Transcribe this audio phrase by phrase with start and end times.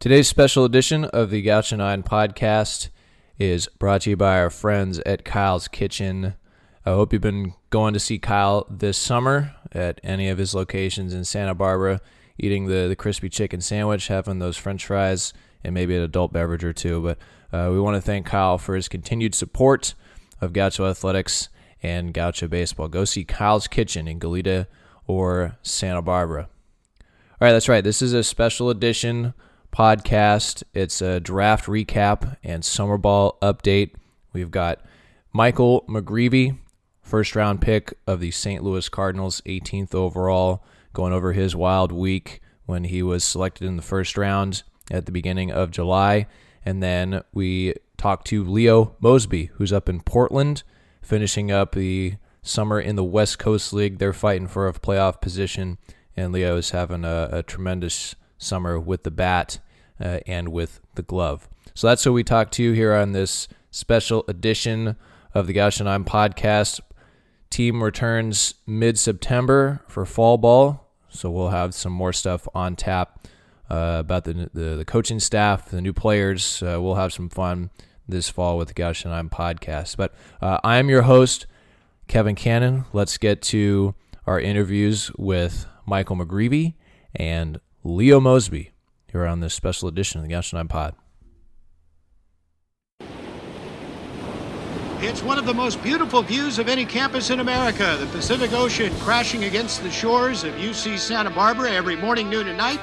[0.00, 2.90] Today's special edition of the Gaucho 9 podcast
[3.36, 6.34] is brought to you by our friends at Kyle's Kitchen.
[6.86, 11.12] I hope you've been going to see Kyle this summer at any of his locations
[11.12, 12.00] in Santa Barbara,
[12.38, 15.32] eating the, the crispy chicken sandwich, having those french fries,
[15.64, 17.02] and maybe an adult beverage or two.
[17.02, 17.18] But
[17.52, 19.94] uh, we want to thank Kyle for his continued support
[20.40, 21.48] of Gaucho Athletics
[21.82, 22.86] and Gaucho Baseball.
[22.86, 24.68] Go see Kyle's Kitchen in Goleta
[25.08, 26.48] or Santa Barbara.
[27.40, 27.82] All right, that's right.
[27.82, 29.34] This is a special edition
[29.72, 30.62] podcast.
[30.74, 33.92] It's a draft recap and summer ball update.
[34.32, 34.80] We've got
[35.32, 36.58] Michael McGreevy,
[37.02, 38.62] first round pick of the St.
[38.62, 43.82] Louis Cardinals, 18th overall, going over his wild week when he was selected in the
[43.82, 46.26] first round at the beginning of July.
[46.64, 50.62] And then we talked to Leo Mosby, who's up in Portland,
[51.02, 53.98] finishing up the summer in the West Coast League.
[53.98, 55.78] They're fighting for a playoff position,
[56.16, 59.58] and Leo is having a, a tremendous summer with the bat
[60.00, 61.48] uh, and with the glove.
[61.74, 64.96] So that's what we talked to you here on this special edition
[65.34, 66.80] of the Gaucho 9 podcast.
[67.50, 73.26] Team returns mid September for fall ball, so we'll have some more stuff on tap
[73.70, 76.62] uh, about the, the, the coaching staff, the new players.
[76.62, 77.70] Uh, we'll have some fun
[78.08, 79.96] this fall with the Gaucho 9 podcast.
[79.96, 81.46] But uh, I am your host,
[82.06, 82.86] Kevin Cannon.
[82.92, 83.94] Let's get to
[84.26, 86.74] our interviews with Michael McGreevy
[87.14, 88.72] and Leo Mosby
[89.10, 90.94] here on this special edition of the Gaucho 9 Pod.
[95.00, 97.96] It's one of the most beautiful views of any campus in America.
[98.00, 102.58] The Pacific Ocean crashing against the shores of UC Santa Barbara every morning, noon, and
[102.58, 102.80] night.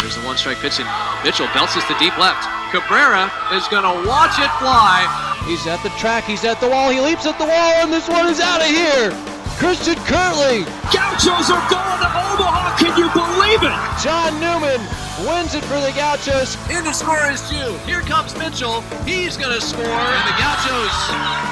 [0.00, 0.88] There's the one strike pitch, and
[1.22, 2.48] Mitchell bounces to deep left.
[2.72, 5.04] Cabrera is going to watch it fly.
[5.44, 8.08] He's at the track, he's at the wall, he leaps at the wall, and this
[8.08, 9.35] one is out of here.
[9.56, 10.64] Christian Kirtley.
[10.92, 12.76] Gauchos are going to Omaha.
[12.76, 13.72] Can you believe it?
[14.04, 14.84] John Newman
[15.24, 16.60] wins it for the Gauchos.
[16.68, 17.72] In the score is Jew.
[17.88, 18.82] Here comes Mitchell.
[19.08, 19.82] He's going to score.
[19.82, 20.92] And the Gauchos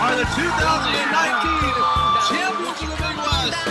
[0.04, 1.64] are the 2019
[2.28, 3.64] champions of the Big West.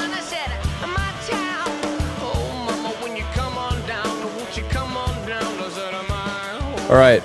[6.90, 7.24] All right.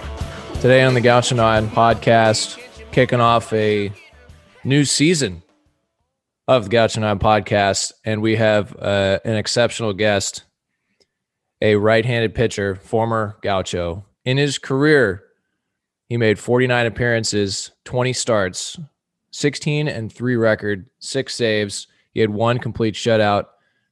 [0.61, 2.59] Today on the Gaucho 9 podcast,
[2.93, 3.91] kicking off a
[4.63, 5.43] new season
[6.49, 7.93] of the Gaucho 9 podcast.
[8.05, 10.45] And we have uh, an exceptional guest,
[11.61, 14.05] a right handed pitcher, former Gaucho.
[14.25, 15.23] In his career,
[16.09, 18.79] he made 49 appearances, 20 starts,
[19.31, 21.87] 16 and 3 record, six saves.
[22.13, 23.45] He had one complete shutout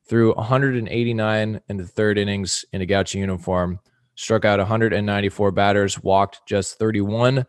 [0.09, 3.81] through 189 in the third innings in a Gaucho uniform,
[4.15, 7.44] struck out 194 batters, walked just 31,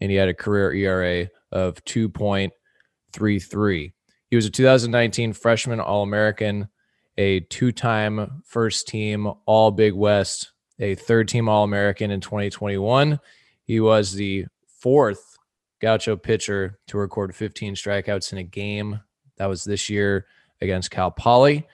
[0.00, 3.92] and he had a career ERA of 2.33.
[4.34, 6.66] He was a 2019 freshman All American,
[7.16, 10.50] a two time first team All Big West,
[10.80, 13.20] a third team All American in 2021.
[13.62, 15.38] He was the fourth
[15.80, 18.98] Gaucho pitcher to record 15 strikeouts in a game.
[19.36, 20.26] That was this year
[20.60, 21.68] against Cal Poly.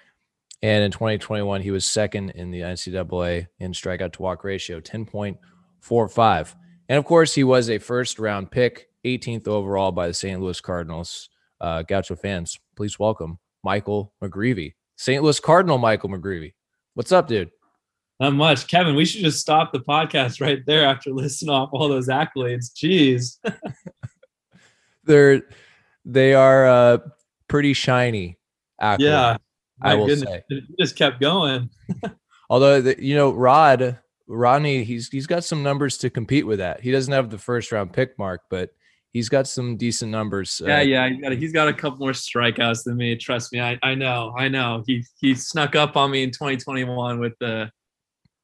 [0.61, 6.55] And in 2021, he was second in the NCAA in strikeout to walk ratio, 10.45.
[6.91, 10.39] And of course, he was a first round pick, 18th overall by the St.
[10.39, 11.30] Louis Cardinals.
[11.61, 15.23] Uh, Gaucho fans, please welcome Michael McGreevy, St.
[15.23, 16.55] Louis Cardinal Michael McGreevy.
[16.95, 17.51] What's up, dude?
[18.19, 18.67] Not much.
[18.67, 22.73] Kevin, we should just stop the podcast right there after listening off all those accolades.
[22.75, 23.39] Jeez.
[25.05, 25.43] They're
[26.05, 26.99] they are uh
[27.49, 28.39] pretty shiny
[28.81, 28.99] accolades.
[29.01, 29.37] Yeah.
[29.83, 30.29] I will goodness.
[30.29, 30.43] say.
[30.51, 31.71] It just kept going.
[32.51, 36.81] Although the, you know, Rod Rodney, he's he's got some numbers to compete with that.
[36.81, 38.71] He doesn't have the first round pick mark, but
[39.13, 40.61] he's got some decent numbers.
[40.65, 41.09] Yeah, uh, yeah.
[41.09, 43.17] He's got, a, he's got a couple more strikeouts than me.
[43.17, 43.61] Trust me.
[43.61, 44.35] I, I know.
[44.39, 44.83] I know.
[44.87, 47.71] He he snuck up on me in 2021 with the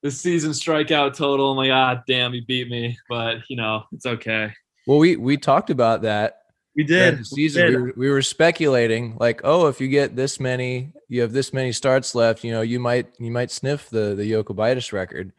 [0.03, 1.51] the season strikeout total.
[1.53, 2.99] I'm like, ah, damn, he beat me.
[3.09, 4.53] But you know, it's okay.
[4.87, 6.43] Well, we we talked about that
[6.77, 7.15] We did.
[7.15, 7.63] the We season.
[7.63, 7.71] did.
[7.75, 11.53] We were, we were speculating like, oh, if you get this many, you have this
[11.53, 15.33] many starts left, you know, you might you might sniff the the Yokobitis record.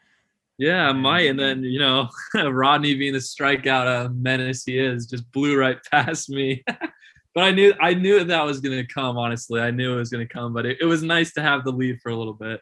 [0.58, 1.28] Yeah, I might.
[1.28, 2.10] And then, you know,
[2.50, 6.64] Rodney being the strikeout uh, menace he is, just blew right past me.
[7.36, 9.62] but I knew I knew that was gonna come, honestly.
[9.62, 12.00] I knew it was gonna come, but it, it was nice to have the lead
[12.02, 12.60] for a little bit.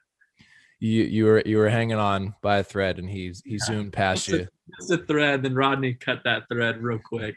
[0.79, 4.25] You you were you were hanging on by a thread, and he he zoomed past
[4.25, 4.43] Just you.
[4.43, 7.35] a, just a thread, then Rodney cut that thread real quick.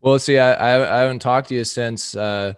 [0.00, 2.52] Well, see, I, I I haven't talked to you since uh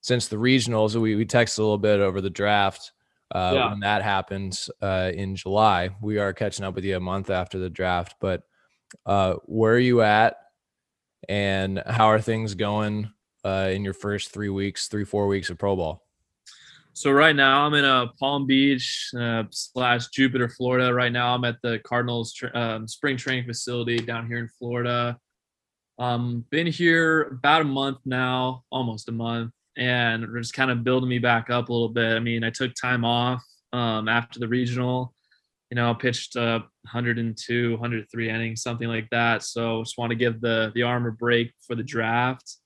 [0.00, 0.94] since the regionals.
[0.94, 2.92] We we texted a little bit over the draft.
[3.34, 3.70] Uh, Yeah.
[3.70, 7.58] when that happens uh, in July, we are catching up with you a month after
[7.58, 8.16] the draft.
[8.20, 8.42] But
[9.06, 10.36] uh, where are you at,
[11.28, 13.10] and how are things going
[13.44, 16.02] uh, in your first three weeks, three four weeks of pro ball?
[16.92, 20.94] So right now I'm in a Palm Beach uh, slash Jupiter, Florida.
[20.94, 25.18] Right now I'm at the Cardinals tra- um, spring training facility down here in Florida.
[25.98, 31.08] Um, been here about a month now, almost a month, and just kind of building
[31.08, 32.14] me back up a little bit.
[32.16, 33.42] I mean, I took time off
[33.72, 35.14] um, after the regional.
[35.70, 39.42] You know, pitched uh, 102, 103 innings, something like that.
[39.42, 42.58] So just want to give the the arm a break for the draft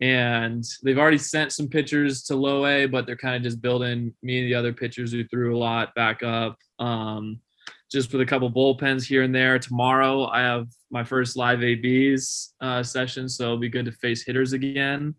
[0.00, 4.12] and they've already sent some pitchers to low A, but they're kind of just building
[4.22, 6.58] me and the other pitchers who threw a lot back up.
[6.78, 7.40] Um,
[7.90, 9.58] just with a couple bullpens here and there.
[9.58, 14.24] Tomorrow I have my first live ABs uh, session, so it'll be good to face
[14.24, 15.14] hitters again.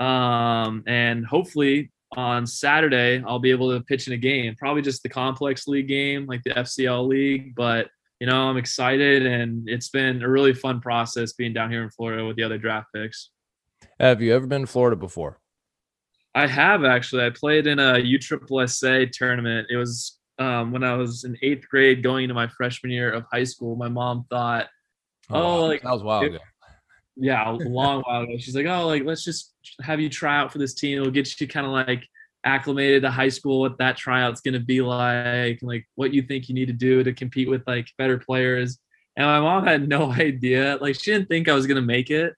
[0.00, 5.02] Um, and hopefully on Saturday I'll be able to pitch in a game, probably just
[5.02, 7.54] the complex league game, like the FCL league.
[7.54, 7.88] But
[8.18, 11.90] you know I'm excited, and it's been a really fun process being down here in
[11.90, 13.30] Florida with the other draft picks.
[13.98, 15.38] Have you ever been to Florida before?
[16.34, 17.24] I have actually.
[17.24, 19.66] I played in a USSSA tournament.
[19.70, 23.24] It was um, when I was in eighth grade, going into my freshman year of
[23.32, 23.76] high school.
[23.76, 24.68] My mom thought,
[25.28, 25.66] "Oh, wow.
[25.66, 26.22] like that was wild.
[26.22, 26.44] while it- ago.
[27.20, 29.52] Yeah, a long while ago." She's like, "Oh, like let's just
[29.82, 30.98] have you try out for this team.
[30.98, 32.06] It'll get you kind of like
[32.44, 36.48] acclimated to high school, what that tryout's to be like, and like what you think
[36.48, 38.78] you need to do to compete with like better players."
[39.16, 40.78] And my mom had no idea.
[40.80, 42.34] Like she didn't think I was to make it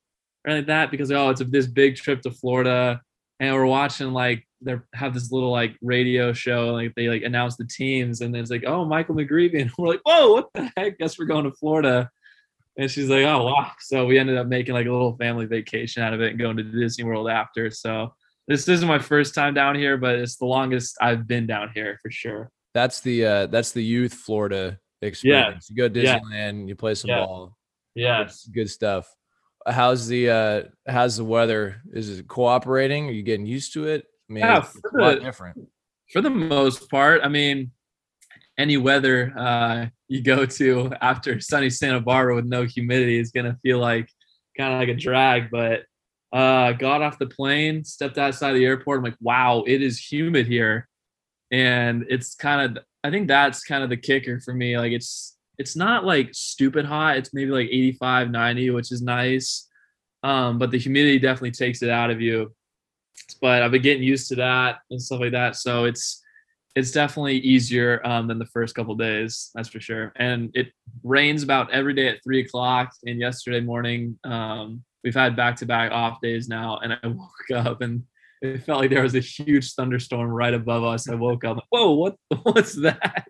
[0.47, 3.01] or like that because oh, it's this big trip to Florida,
[3.41, 7.57] and we're watching like they have this little like radio show, like they like announce
[7.57, 10.71] the teams, and then it's like oh Michael McGreevy, and we're like whoa what the
[10.77, 10.99] heck?
[10.99, 12.11] Guess we're going to Florida.
[12.79, 13.71] And she's like, oh wow.
[13.81, 16.57] So we ended up making like a little family vacation out of it and going
[16.57, 17.71] to Disney World after.
[17.71, 18.15] So
[18.49, 21.99] this isn't my first time down here, but it's the longest I've been down here
[22.03, 22.51] for sure.
[22.75, 25.69] That's the uh that's the youth Florida experience.
[25.71, 25.75] Yeah.
[25.85, 26.19] You go to Yeah.
[26.21, 27.27] Disneyland, you play some Yeah.
[27.27, 27.57] ball.
[27.95, 28.47] Yes.
[28.47, 29.13] Good stuff.
[29.67, 31.83] How's the uh how's the weather?
[31.93, 33.09] Is it cooperating?
[33.09, 34.07] Are you getting used to it?
[34.31, 35.69] I mean, Yeah, it's, it's for a lot the- different.
[36.11, 37.71] for the most part, I mean,
[38.59, 43.59] any weather uh, you go to after sunny Santa Barbara with no humidity is gonna
[43.63, 44.09] feel like
[44.57, 45.51] kind of like a drag.
[45.51, 45.85] But
[46.33, 48.99] uh, got off the plane, stepped outside the airport.
[48.99, 50.89] I'm like, wow, it is humid here,
[51.51, 52.85] and it's kind of.
[53.05, 54.79] I think that's kind of the kicker for me.
[54.79, 57.17] Like it's it's not like stupid hot.
[57.17, 59.69] It's maybe like 85, 90, which is nice.
[60.23, 62.55] Um, but the humidity definitely takes it out of you.
[63.41, 65.57] But I've been getting used to that and stuff like that.
[65.57, 66.22] So it's
[66.75, 70.13] it's definitely easier um, than the first couple days, that's for sure.
[70.17, 70.73] And it
[71.03, 72.93] rains about every day at three o'clock.
[73.05, 77.51] And yesterday morning, um, we've had back to back off days now, and I woke
[77.67, 78.05] up and
[78.41, 81.09] it felt like there was a huge thunderstorm right above us.
[81.09, 83.29] I woke up, whoa, what what's that?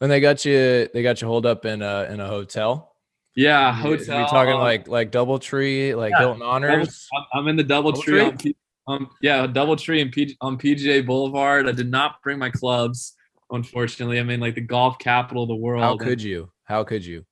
[0.00, 2.92] And they got you they got you holed up in a in a hotel.
[3.36, 4.20] Yeah, hotel.
[4.22, 7.08] You talking like like DoubleTree, like Yeah, Hilton Honors?
[7.34, 8.38] I'm- in the double Doubletree?
[8.40, 8.56] tree
[8.86, 11.68] um yeah double tree and P- on PGA Boulevard.
[11.68, 13.14] I did not bring my clubs,
[13.50, 14.20] unfortunately.
[14.20, 15.82] I mean, like the golf capital of the world.
[15.82, 16.50] How and- could you?
[16.64, 17.24] How could you?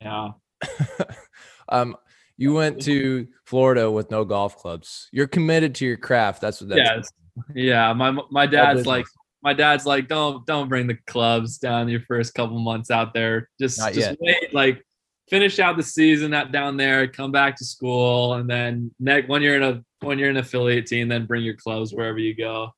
[0.00, 0.30] yeah.
[1.68, 1.96] um,
[2.36, 5.08] you went to Florida with no golf clubs.
[5.12, 6.40] You're committed to your craft.
[6.40, 6.78] That's what that's.
[6.78, 7.12] Yes.
[7.54, 7.92] Yeah.
[7.92, 9.06] My my dad's like
[9.42, 13.50] my dad's like don't don't bring the clubs down your first couple months out there.
[13.60, 14.18] Just Not just yet.
[14.20, 14.84] wait like
[15.28, 19.42] finish out the season out down there, come back to school, and then next when
[19.42, 22.70] you're in a when you're an affiliate team, then bring your clubs wherever you go.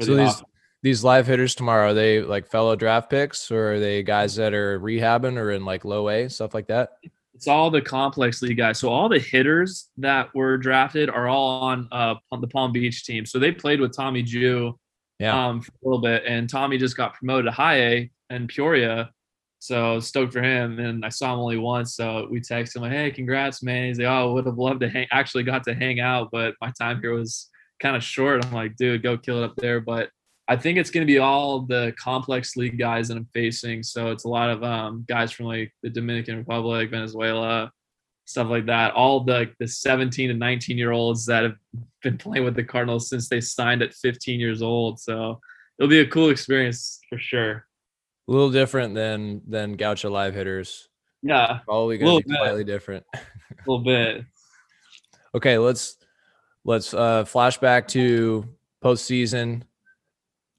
[0.00, 0.42] So the these
[0.82, 4.54] these live hitters tomorrow, are they like fellow draft picks, or are they guys that
[4.54, 6.90] are rehabbing or in like low A stuff like that?
[7.34, 8.78] it's all the complex league guys.
[8.78, 13.04] So all the hitters that were drafted are all on uh on the Palm Beach
[13.04, 13.24] team.
[13.24, 14.78] So they played with Tommy Jew
[15.18, 15.48] Yeah.
[15.48, 19.10] um for a little bit and Tommy just got promoted to high A and Peoria.
[19.60, 20.78] So stoked for him.
[20.78, 21.94] And I saw him only once.
[21.94, 23.86] So we texted him like, hey, congrats, man.
[23.86, 26.72] He's like, Oh, would have loved to hang actually got to hang out, but my
[26.78, 27.48] time here was
[27.80, 28.44] kind of short.
[28.44, 29.80] I'm like, dude, go kill it up there.
[29.80, 30.08] But
[30.48, 33.82] I think it's going to be all the complex league guys that I'm facing.
[33.82, 37.70] So it's a lot of um, guys from like the Dominican Republic, Venezuela,
[38.24, 38.94] stuff like that.
[38.94, 41.56] All the the 17 and 19 year olds that have
[42.02, 44.98] been playing with the Cardinals since they signed at 15 years old.
[45.00, 45.38] So
[45.78, 47.66] it'll be a cool experience for sure.
[48.30, 50.88] A little different than than Gaucho live hitters.
[51.20, 52.36] Yeah, Probably gonna be bit.
[52.38, 53.04] slightly different.
[53.12, 53.18] a
[53.66, 54.24] little bit.
[55.34, 55.96] Okay, let's
[56.64, 58.44] let's uh flash back to
[58.84, 59.62] postseason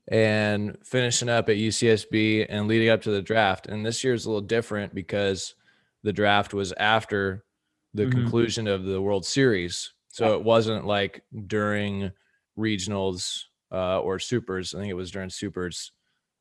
[0.10, 3.68] and finishing up at UCSB and leading up to the draft.
[3.68, 5.56] And this year is a little different because
[6.04, 7.46] the draft was after
[7.94, 8.12] the Mhm.
[8.12, 9.94] conclusion of the World Series.
[10.10, 12.12] So it wasn't like during
[12.58, 14.76] regionals uh, or supers.
[14.76, 15.94] I think it was during supers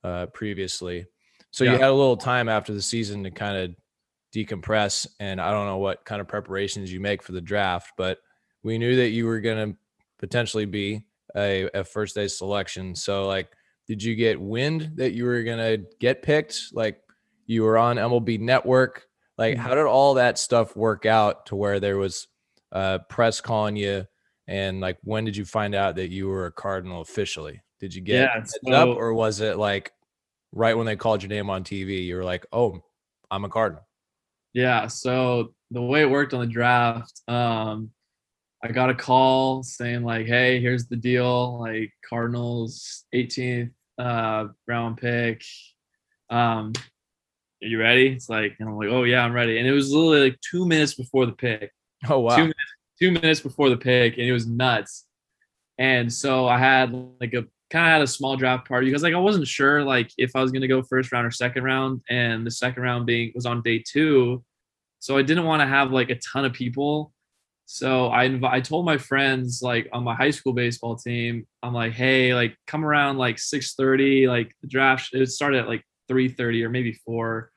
[0.03, 1.07] uh, previously.
[1.53, 3.75] So you had a little time after the season to kind of
[4.35, 5.07] decompress.
[5.19, 8.19] And I don't know what kind of preparations you make for the draft, but
[8.63, 9.77] we knew that you were going to
[10.19, 11.03] potentially be
[11.37, 12.95] a, a first day selection.
[12.95, 13.51] So like,
[13.87, 16.67] did you get wind that you were gonna get picked?
[16.73, 17.01] Like,
[17.47, 19.07] you were on MLB Network.
[19.37, 19.63] Like, Mm-hmm.
[19.63, 22.29] how did all that stuff work out to where there was
[22.71, 24.07] uh, press calling you?
[24.47, 27.63] And like, when did you find out that you were a Cardinal officially?
[27.81, 29.91] Did you get Yeah, so- up, or was it like
[30.53, 32.83] right when they called your name on TV, you were like, "Oh,
[33.31, 33.87] I'm a Cardinal."
[34.53, 34.87] Yeah.
[34.89, 37.91] So the way it worked on the draft, um,
[38.63, 41.61] I got a call saying like, "Hey, here's the deal.
[41.61, 45.43] Like Cardinals 18th uh, round pick.
[46.31, 46.73] Um,
[47.63, 49.93] are you ready?" It's like, and I'm like, "Oh yeah, I'm ready." And it was
[49.93, 51.73] literally like two minutes before the pick.
[52.09, 52.37] Oh wow.
[52.37, 55.07] Two minutes, two minutes before the pick, and it was nuts.
[55.79, 59.15] And so I had like a kind of had a small draft party because like
[59.15, 62.47] I wasn't sure like if I was gonna go first round or second round, and
[62.47, 64.45] the second round being was on day two,
[64.99, 67.13] so I didn't want to have like a ton of people.
[67.67, 71.73] So I inv- I told my friends like on my high school baseball team, I'm
[71.73, 76.65] like, hey, like come around like 6:30, like the draft it started at like 3:30
[76.65, 77.51] or maybe four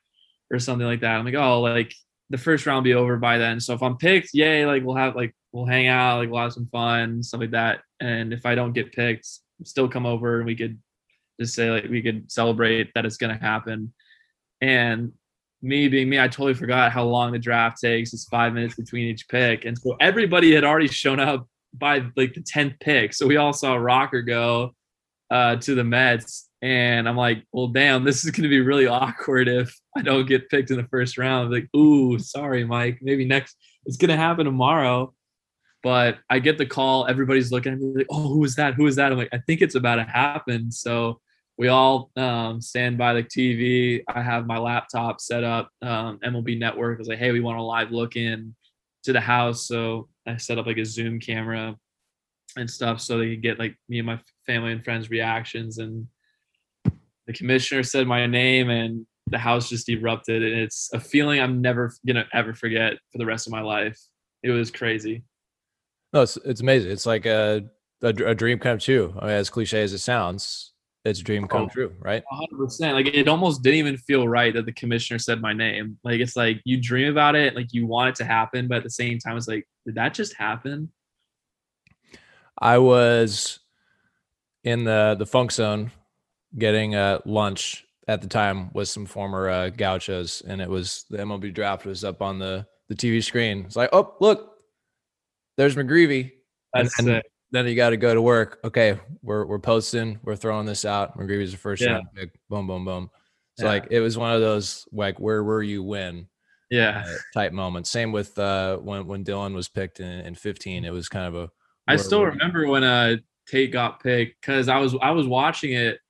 [0.50, 1.18] or something like that.
[1.18, 1.94] I'm like, oh, like
[2.30, 3.60] the first round be over by then.
[3.60, 6.52] So if I'm picked, yay, like we'll have like we'll hang out, like we'll have
[6.52, 7.80] some fun, stuff like that.
[8.00, 9.28] And if I don't get picked,
[9.62, 10.78] still come over and we could
[11.40, 13.92] just say like we could celebrate that it's gonna happen.
[14.60, 15.12] And
[15.64, 18.12] me being me, I totally forgot how long the draft takes.
[18.12, 19.64] It's five minutes between each pick.
[19.64, 23.14] And so everybody had already shown up by like the 10th pick.
[23.14, 24.74] So we all saw Rocker go
[25.30, 26.48] uh, to the Mets.
[26.62, 30.26] And I'm like, well, damn, this is going to be really awkward if I don't
[30.26, 31.50] get picked in the first round.
[31.50, 32.98] like, ooh, sorry, Mike.
[33.02, 33.56] Maybe next,
[33.86, 35.14] it's going to happen tomorrow.
[35.84, 37.06] But I get the call.
[37.06, 38.72] Everybody's looking at me like, oh, who is that?
[38.72, 39.12] Who is that?
[39.12, 40.72] I'm like, I think it's about to happen.
[40.72, 41.20] So
[41.58, 44.02] we all um, stand by the TV.
[44.08, 45.68] I have my laptop set up.
[45.82, 48.54] Um, MLB Network was like, hey, we want a live look in
[49.02, 49.68] to the house.
[49.68, 51.76] So I set up like a Zoom camera
[52.56, 55.76] and stuff so they could get like me and my family and friends reactions.
[55.76, 56.06] And
[57.26, 60.42] the commissioner said my name and the house just erupted.
[60.42, 64.00] And it's a feeling I'm never gonna ever forget for the rest of my life.
[64.42, 65.24] It was crazy.
[66.14, 66.92] No, it's it's amazing.
[66.92, 67.64] It's like a
[68.02, 69.12] a, a dream come true.
[69.18, 70.72] I mean, as cliche as it sounds,
[71.04, 71.68] it's a dream come Oh.
[71.68, 72.22] true, right?
[72.30, 72.94] hundred percent.
[72.94, 75.98] Like it almost didn't even feel right that the commissioner said my name.
[76.04, 78.84] Like it's like you dream about it, like you want it to happen, but at
[78.84, 80.92] the same time, it's like, did that just happen?
[82.58, 83.58] I was
[84.62, 85.90] in the the funk zone
[86.56, 91.18] getting uh, lunch at the time with some former uh, gauchos, and it was the
[91.18, 93.64] MLB draft was up on the the TV screen.
[93.66, 94.53] It's like, oh look,
[95.56, 96.32] there's McGreevy.
[96.74, 98.58] And That's then, you got to go to work.
[98.64, 101.16] Okay, we're we're posting, we're throwing this out.
[101.16, 101.92] McGreevy's the first Yeah.
[101.92, 102.30] round pick.
[102.48, 103.10] Boom, boom, boom.
[103.56, 103.72] So Yeah.
[103.72, 106.26] like it was one of those like where were you when
[106.70, 107.04] Yeah.
[107.06, 107.90] uh, type moments.
[107.90, 110.84] Same with uh when when Dillon was picked in, in 15.
[110.84, 111.50] It was kind of a
[111.86, 112.26] I still you?
[112.26, 116.00] remember when uh Tate got picked because I was I was watching it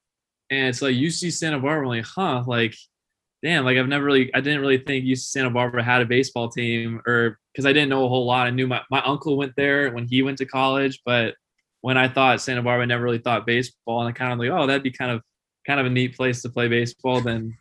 [0.50, 1.86] and it's like UC Santa Barbara.
[1.86, 2.74] I'm like, huh, like,
[3.44, 6.48] damn, like I've never really I didn't really think UC Santa Barbara had a baseball
[6.48, 8.46] team or because I didn't know a whole lot.
[8.46, 11.34] I knew my, my uncle went there when he went to college, but
[11.82, 14.00] when I thought Santa Barbara, I never really thought baseball.
[14.00, 15.20] And I kind of like, oh, that'd be kind of
[15.66, 17.20] kind of a neat place to play baseball.
[17.20, 17.54] Then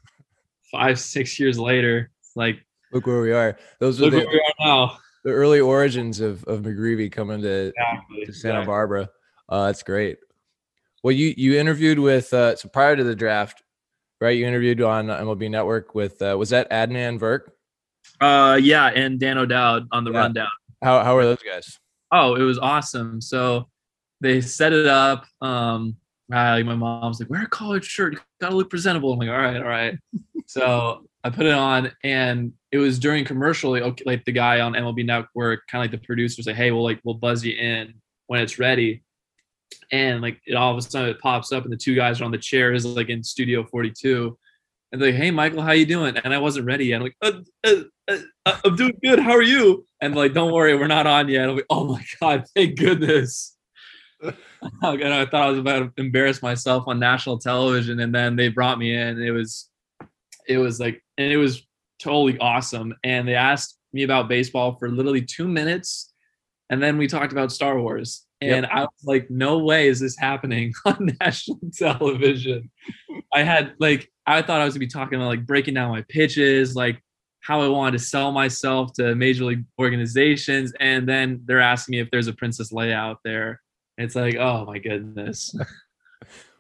[0.72, 3.58] five, six years later, like Look where we are.
[3.80, 4.98] Those look the, where we are now.
[5.26, 8.26] the early origins of of McGreevy coming to, Exactly.
[8.26, 8.66] to Santa exactly.
[8.66, 9.10] Barbara.
[9.50, 10.20] Uh, that's great.
[11.04, 13.63] Well, you you interviewed with uh, so prior to the draft,
[14.24, 14.38] right?
[14.38, 17.42] You interviewed on MLB Network with uh, was that Adnan Virk?
[18.22, 20.18] Uh, yeah, and Dan O'Dowd on the Yeah.
[20.20, 20.48] rundown.
[20.82, 21.78] How how are those guys?
[22.12, 23.20] Oh, it was awesome.
[23.22, 23.68] So
[24.22, 25.26] they set it up.
[25.42, 25.98] Um,
[26.32, 28.14] I, my mom's like, "Wear a collared shirt.
[28.14, 29.98] You gotta look presentable." I'm like, "All right, all right."
[30.48, 33.72] so I put it on, and it was during commercial.
[33.72, 36.72] Like, okay, like the guy on MLB Network, kind of like the producers, like, "Hey,
[36.72, 37.94] we'll like we'll buzz you in
[38.28, 39.04] when it's ready."
[39.92, 42.26] And like it all of a sudden it pops up, and the two guys are
[42.26, 44.38] on the chairs, like in Studio 42.
[44.92, 46.98] And they're like, "Hey, Michael, how you doing?" And I wasn't ready yet.
[46.98, 47.32] I'm like, uh,
[47.66, 47.74] uh,
[48.08, 49.20] uh, uh, "I'm doing good.
[49.20, 52.04] How are you?" And like, "Don't worry, we're not on yet." I'm like, "Oh my
[52.20, 53.58] god, thank goodness."
[54.22, 54.34] and
[54.82, 58.80] I thought I was about to embarrass myself on national television, and then they brought
[58.80, 59.22] me in.
[59.22, 59.70] It was,
[60.48, 61.66] it was like, and it was
[62.00, 62.94] totally awesome.
[63.04, 66.14] And they asked me about baseball for literally two minutes,
[66.70, 68.26] and then we talked about Star Wars.
[68.52, 72.70] And I was like, no way is this happening on national television.
[73.34, 76.04] I had like, I thought I was gonna be talking about like breaking down my
[76.10, 77.02] pitches, like
[77.42, 80.74] how I wanted to sell myself to major league organizations.
[80.80, 83.62] And then they're asking me if there's a Princess Leia out there.
[83.98, 85.56] It's like, oh my goodness.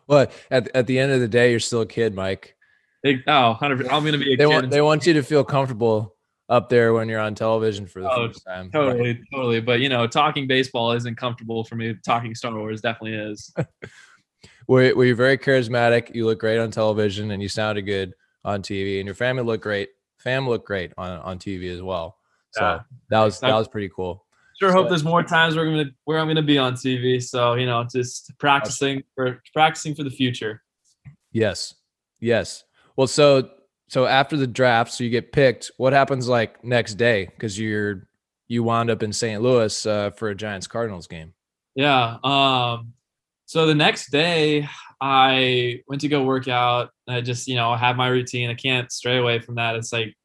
[0.06, 2.58] Well, at at the end of the day, you're still a kid, Mike.
[3.06, 4.48] Like, oh, 100 I'm gonna be a They kid.
[4.48, 6.12] want they want you to feel comfortable
[6.53, 8.69] up there when you're on television for the Oh, first time.
[8.72, 9.60] Totally, totally.
[9.60, 11.95] But you know, talking baseball isn't comfortable for me.
[12.05, 13.51] Talking Star Wars definitely is.
[14.67, 16.15] Were, were you very charismatic?
[16.15, 18.13] You look great on television, and you sounded good
[18.45, 19.89] on TV, and your family looked great.
[20.19, 22.17] Fam looked great on, on TV as well.
[22.51, 22.79] So Yeah.
[23.10, 24.25] that was that was pretty cool.
[24.60, 27.22] Sure So- hope there's more times where I'm gonna where I'm gonna be on TV.
[27.22, 30.62] So you know, just practicing for practicing for the future.
[31.33, 31.74] Yes,
[32.22, 32.63] yes.
[32.95, 33.50] Well, so
[33.88, 35.72] so after the draft, so you get picked.
[35.78, 37.25] What happens like next day?
[37.25, 38.08] Because you're
[38.48, 39.42] you wound up in St.
[39.42, 41.34] Louis uh, for a Giants Cardinals game.
[41.75, 42.18] Yeah.
[42.24, 42.94] Um.
[43.46, 44.68] So the next day,
[45.00, 46.90] I went to go work out.
[47.08, 48.50] I just you know have my routine.
[48.50, 49.75] I can't stray away from that.
[49.75, 50.16] It's like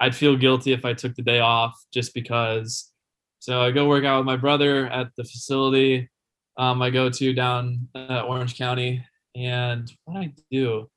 [0.00, 2.92] I'd feel guilty if I took the day off just because.
[3.40, 6.10] So I go work out with my brother at the facility.
[6.56, 9.04] Um, I go to down uh, Orange County,
[9.36, 10.90] and what I do,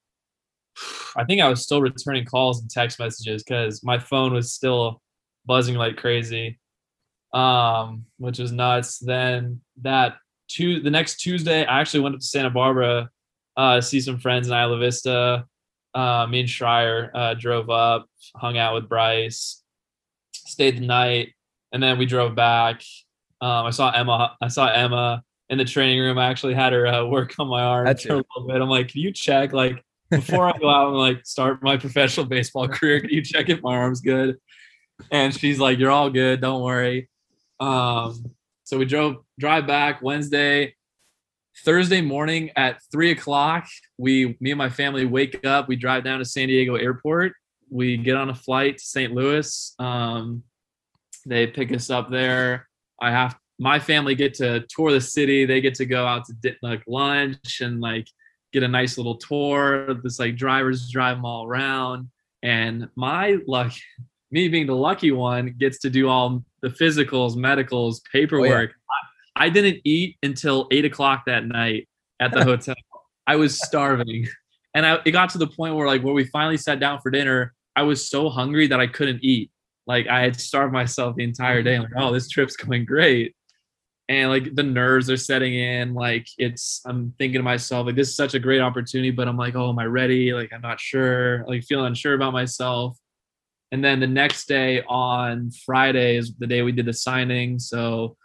[1.15, 5.01] I think I was still returning calls and text messages because my phone was still
[5.45, 6.59] buzzing like crazy,
[7.33, 8.99] um, which was nuts.
[8.99, 13.09] Then that two, the next Tuesday, I actually went up to Santa Barbara,
[13.57, 15.45] uh, to see some friends in Isla Vista.
[15.93, 19.61] Uh, me and Schreier uh, drove up, hung out with Bryce,
[20.33, 21.33] stayed the night,
[21.73, 22.81] and then we drove back.
[23.41, 24.35] Um, I saw Emma.
[24.41, 26.17] I saw Emma in the training room.
[26.17, 28.61] I actually had her uh, work on my arm That's for a little bit.
[28.61, 32.25] I'm like, can you check like before I go out and like start my professional
[32.25, 32.99] baseball career?
[32.99, 34.37] Can you check if my arm's good?
[35.09, 36.41] And she's like, you're all good.
[36.41, 37.09] Don't worry.
[37.59, 38.23] Um,
[38.63, 40.75] so we drove drive back Wednesday,
[41.63, 43.67] Thursday morning at three o'clock.
[43.97, 45.67] We, me and my family wake up.
[45.67, 47.33] We drive down to San Diego Airport.
[47.69, 49.13] We get on a flight to St.
[49.13, 49.73] Louis.
[49.79, 50.43] Um,
[51.25, 52.67] they pick us up there.
[53.01, 55.45] I have my family get to tour the city.
[55.45, 58.07] They get to go out to like lunch and like
[58.51, 59.93] get a nice little tour.
[59.95, 62.09] This like drivers drive them all around.
[62.43, 63.73] And my luck,
[64.31, 68.71] me being the lucky one, gets to do all the physicals, medicals, oh, paperwork.
[69.35, 71.87] I, I didn't eat until eight o'clock that night
[72.19, 72.75] at the hotel.
[73.27, 74.27] I was starving.
[74.73, 77.11] And I, it got to the point where like when we finally sat down for
[77.11, 79.51] dinner, I was so hungry that I couldn't eat.
[79.87, 81.65] Like I had starved myself the entire mm-hmm.
[81.65, 81.75] day.
[81.75, 83.35] I'm like, oh, this trip's going great.
[84.11, 85.93] And like the nerves are setting in.
[85.93, 89.37] Like it's, I'm thinking to myself, like, this is such a great opportunity, but I'm
[89.37, 90.33] like, oh, am I ready?
[90.33, 92.97] Like, I'm not sure, like feeling unsure about myself.
[93.71, 97.57] And then the next day on Friday is the day we did the signing.
[97.57, 98.17] So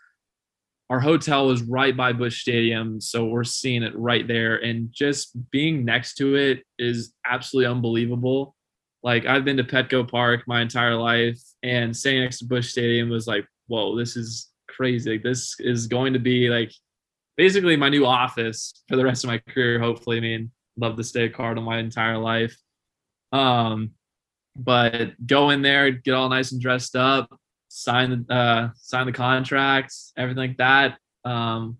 [0.91, 3.01] our hotel was right by Busch Stadium.
[3.01, 4.57] So we're seeing it right there.
[4.57, 8.57] And just being next to it is absolutely unbelievable.
[9.05, 13.09] Like I've been to Petco Park my entire life, and staying next to Busch Stadium
[13.09, 15.13] was like, whoa, this is crazy.
[15.13, 16.73] Like, this is going to be like
[17.37, 19.79] basically my new office for the rest of my career.
[19.79, 22.57] Hopefully, I mean, love to stay a Cardinal my entire life.
[23.33, 23.93] Um,
[24.57, 27.29] but go in there, get all nice and dressed up,
[27.69, 30.99] sign the uh, sign the contracts, everything like that.
[31.25, 31.79] Um,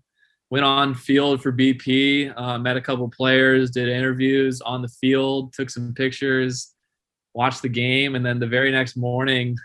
[0.51, 5.53] went on field for BP, uh, met a couple players, did interviews on the field,
[5.53, 6.75] took some pictures,
[7.35, 9.57] watched the game, and then the very next morning,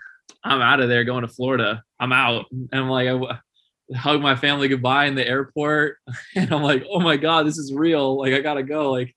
[0.43, 1.83] I'm out of there going to Florida.
[2.01, 5.97] I'm out, and I'm like, I hug my family goodbye in the airport,
[6.35, 8.17] and I'm like, oh my god, this is real.
[8.17, 8.91] Like I gotta go.
[8.91, 9.15] Like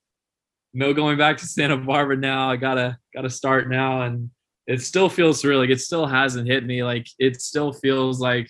[0.75, 2.51] no going back to Santa Barbara now.
[2.51, 4.31] I gotta gotta start now, and
[4.66, 5.59] it still feels surreal.
[5.59, 6.85] Like it still hasn't hit me.
[6.85, 8.49] Like it still feels like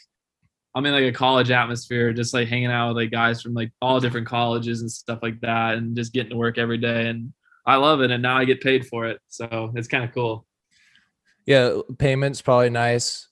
[0.75, 3.70] I'm in like a college atmosphere, just like hanging out with like guys from like
[3.81, 7.09] all different colleges and stuff like that, and just getting to work every day.
[7.09, 7.33] And
[7.66, 10.44] I love it, and now I get paid for it, so it's kind of cool.
[11.47, 13.29] Yeah, payments probably nice.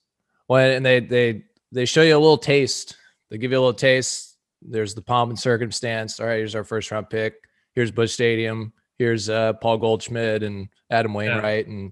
[0.53, 2.95] When and they they they show you a little taste.
[3.31, 4.37] They give you a little taste.
[4.61, 6.19] There's the pomp and circumstance.
[6.19, 7.33] All right, here's our first round pick.
[7.73, 8.71] Here's Busch Stadium.
[8.99, 11.91] Here's uh, Paul Goldschmidt and Adam Wainwright and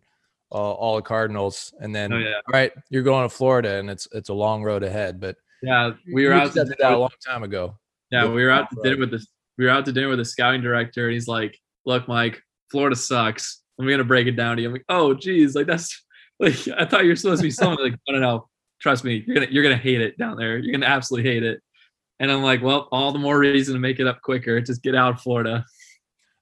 [0.52, 1.74] uh, all the Cardinals.
[1.80, 4.62] And then, Oh yeah, all right, you're going to Florida, and it's it's a long
[4.62, 5.19] road ahead.
[5.19, 5.93] But yeah.
[6.13, 6.54] We were out.
[6.54, 7.80] To that a long time ago.
[8.12, 9.26] Yeah, we were out to dinner with the
[9.58, 12.95] we were out to dinner with the scouting director, and he's like, "Look, Mike, Florida
[12.95, 13.63] sucks.
[13.80, 16.04] I'm gonna break it down to you." I'm like, "Oh, geez, like that's
[16.39, 18.47] like I thought you were supposed to be someone like no, no, no.
[18.82, 20.58] Trust me, you're gonna you're gonna hate it down there.
[20.58, 21.62] You're gonna absolutely hate it."
[22.20, 24.60] And I'm like, "Well, all the more reason to make it up quicker.
[24.60, 25.63] Just get out of Florida."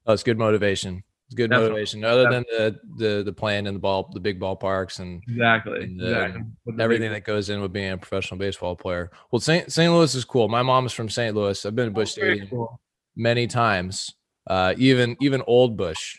[0.06, 1.02] Oh, it's good motivation.
[1.26, 1.70] It's good Definitely.
[1.70, 2.04] motivation.
[2.04, 5.84] Other than the the the playing in the ball, the big ballparks, and Exactly.
[5.84, 6.42] And, uh, exactly.
[6.80, 9.10] Everything that goes in with being a professional baseball player.
[9.30, 9.70] Well, St.
[9.70, 9.92] St.
[9.92, 10.48] Louis is cool.
[10.48, 11.34] My mom is from St.
[11.36, 11.64] Louis.
[11.66, 12.80] I've been to Busch Very Stadium cool.
[13.16, 14.10] many times.
[14.46, 16.16] Uh, even even Old Busch,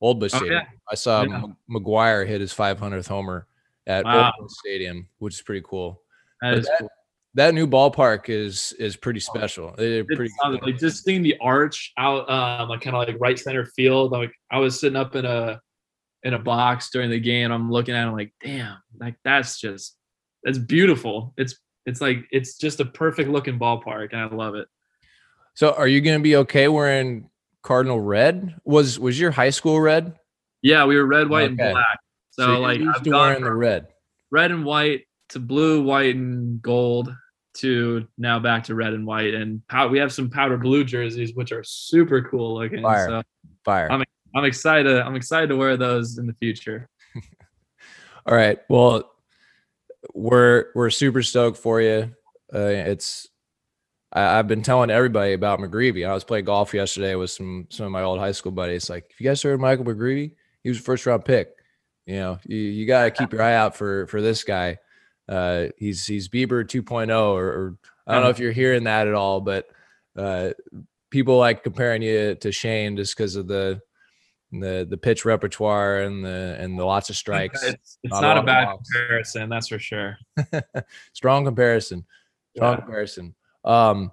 [0.00, 0.62] Old Busch Oh, Stadium.
[0.62, 0.66] yeah.
[0.90, 1.42] I saw Yeah.
[1.68, 3.46] McGwire hit his 500th homer
[3.88, 4.32] at Wow.
[4.38, 6.02] Busch Stadium, which is pretty cool.
[6.40, 6.88] That But cool.
[7.34, 9.74] That new ballpark is is pretty special.
[9.76, 13.38] They're pretty sounded like just seeing the arch out, um, like kind of like right
[13.38, 14.12] center field.
[14.12, 15.60] Like I was sitting up in a
[16.24, 17.52] in a box during the game.
[17.52, 19.96] I'm looking at it like, damn, like that's just
[20.42, 21.34] that's beautiful.
[21.36, 24.66] It's it's like it's just a perfect looking ballpark, and I love it.
[25.54, 27.28] So, are you going to be okay wearing
[27.62, 28.56] Cardinal red?
[28.64, 30.18] Was was your high school red?
[30.62, 31.62] Yeah, we were red, white, Okay.
[31.62, 31.98] and black.
[32.38, 33.88] So, you're like I've gone wearing the red.
[34.30, 37.14] red and white to blue, white, and gold
[37.54, 39.34] to now back to red and white.
[39.34, 42.82] And pow- we have some powder blue jerseys, which are super cool looking.
[42.82, 43.08] Fire.
[43.08, 43.22] So
[43.64, 43.90] Fire.
[43.90, 44.94] I'm- I'm excited.
[44.98, 46.88] I'm excited to wear those in the future.
[48.26, 48.58] All right.
[48.68, 49.10] Well,
[50.14, 52.14] we're we're super stoked for you.
[52.54, 53.26] Uh, it's
[54.12, 56.06] I, I've been telling everybody about McGreevy.
[56.06, 58.90] I was playing golf yesterday with some some of my old high school buddies.
[58.90, 61.54] Like, if you guys heard Michael McGreevy, he was a first round pick.
[62.08, 64.78] You know, you, you got to keep your eye out for for this guy.
[65.28, 69.12] Uh, he's he's Bieber 2.0, or, or I don't know if you're hearing that at
[69.12, 69.66] all, but
[70.16, 70.52] uh,
[71.10, 73.82] people like comparing you to Shane just because of the
[74.52, 77.62] the the pitch repertoire and the and the lots of strikes.
[77.62, 78.90] It's, it's Not not, a a bad walks.
[78.90, 80.16] comparison, that's for sure.
[81.12, 82.06] strong comparison
[82.56, 82.80] strong Yeah.
[82.80, 84.10] comparison um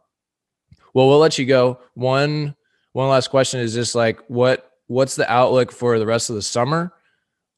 [0.94, 2.54] well we'll let you go one
[2.92, 6.42] one last question is just like what what's the outlook for the rest of the
[6.42, 6.92] summer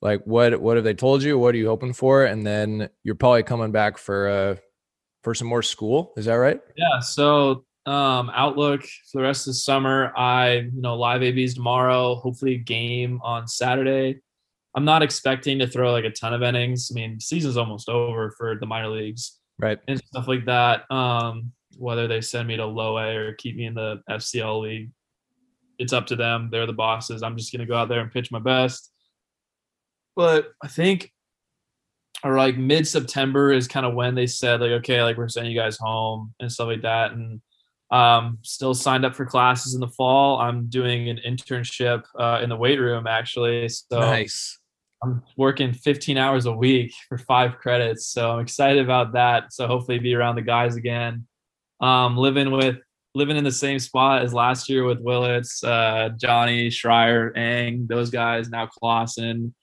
[0.01, 3.15] like what what have they told you what are you hoping for and then you're
[3.15, 4.55] probably coming back for uh
[5.23, 6.99] for some more school is that right Yeah.
[6.99, 10.13] So um outlook for the rest of the summer.
[10.15, 14.21] I, you know, live ABs tomorrow, hopefully a game on Saturday.
[14.75, 16.91] I'm not expecting to throw like a ton of innings.
[16.91, 20.89] I mean, season's almost over for the minor leagues right and stuff like that.
[20.91, 24.91] Um, whether they send me to low A or keep me in the FCL league,
[25.79, 26.49] it's up to them.
[26.51, 27.23] They're the bosses.
[27.23, 28.91] I'm just gonna go out there and pitch my best.
[30.17, 31.13] But I think
[32.23, 35.53] or like mid September is kind of when they said like, okay, like we're sending
[35.53, 37.13] you guys home and stuff like that.
[37.13, 37.41] And
[37.89, 40.39] um still signed up for classes in the fall.
[40.39, 43.69] I'm doing an internship uh, in the weight room actually.
[43.69, 44.57] So nice
[45.03, 48.07] I'm working 15 hours a week for five credits.
[48.07, 49.53] So I'm excited about that.
[49.53, 51.27] So hopefully be around the guys again.
[51.79, 52.77] Um, living with
[53.13, 58.09] living in the same spot as last year with Willits, uh, Johnny, Schreier, Ang, those
[58.09, 59.53] guys, now Clausen.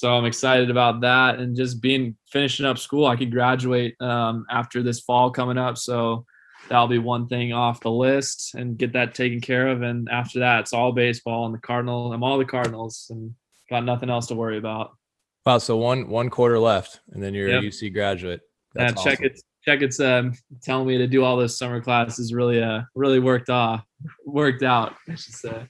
[0.00, 3.04] So I'm excited about that and just being finishing up school.
[3.06, 5.76] I could graduate um, after this fall coming up.
[5.76, 6.24] So
[6.70, 9.82] that'll be one thing off the list and get that taken care of.
[9.82, 12.14] And after that, it's all baseball and the Cardinal.
[12.14, 13.34] I'm all the Cardinals and
[13.68, 14.92] got nothing else to worry about.
[15.44, 17.62] wow so one one quarter left and then you're Yep.
[17.62, 18.40] a uc graduate
[18.74, 19.26] That's check awesome.
[19.26, 19.40] it.
[19.66, 20.32] Check it's um
[20.62, 23.84] telling me to do all those summer classes really uh really worked off
[24.24, 25.68] worked out I should say.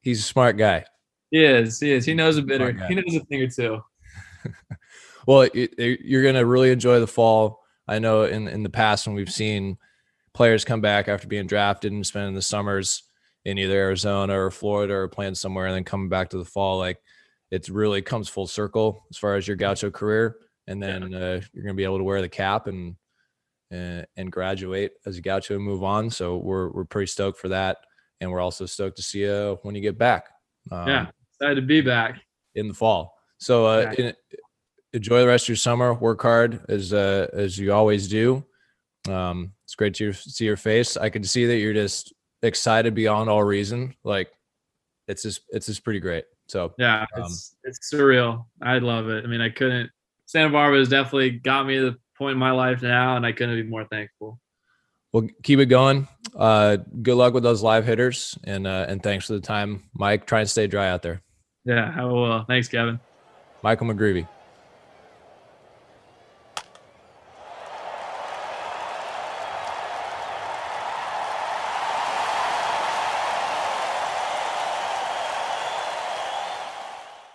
[0.00, 0.84] he's a smart guy
[1.34, 3.82] He is he is he knows a bit or he knows a thing or two.
[5.26, 7.62] Well, it, it- you're going to really enjoy the fall.
[7.88, 9.78] I know in in the past when we've seen
[10.32, 13.02] players come back after being drafted and spending the summers
[13.44, 16.78] in either Arizona or Florida or playing somewhere and then coming back to the fall,
[16.78, 16.98] like
[17.50, 21.64] it really comes full circle as far as your Gaucho career, and then uh, you're
[21.64, 22.94] going to be able to wear the cap and
[23.70, 26.10] and, and graduate as a Gaucho and move on.
[26.10, 27.78] So we're we're pretty stoked for that,
[28.20, 30.28] and we're also stoked to see you when you get back.
[30.70, 31.06] Um, yeah,
[31.40, 32.20] excited to be back.
[32.54, 33.14] in the fall.
[33.38, 34.06] So uh, Yeah.
[34.06, 34.14] in,
[34.92, 35.92] enjoy the rest of your summer.
[35.94, 38.44] Work hard as uh, as you always do.
[39.08, 40.96] Um, it's great to see your face.
[40.96, 43.94] I can see that you're just excited beyond all reason.
[44.04, 44.30] Like
[45.08, 46.24] it's just it's just pretty great.
[46.46, 48.46] So Yeah, Um, it's it's surreal.
[48.62, 49.24] I love it.
[49.24, 49.90] I mean, I couldn't.
[50.26, 53.32] Santa Barbara has definitely got me to the point in my life now, and I
[53.32, 54.40] couldn't be more thankful.
[55.14, 56.08] We'll keep it going.
[56.36, 60.26] Uh, good luck with those live hitters, and uh, and thanks for the time, Mike.
[60.26, 61.22] Try and stay dry out there.
[61.64, 62.44] Yeah, I will.
[62.46, 63.00] Thanks, Kevin.
[63.62, 64.28] Michael McGreevy.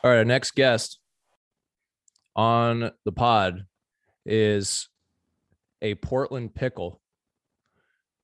[0.02, 1.00] All right, our next guest
[2.36, 3.66] on the pod
[4.26, 4.88] is
[5.82, 7.02] a Portland pickle.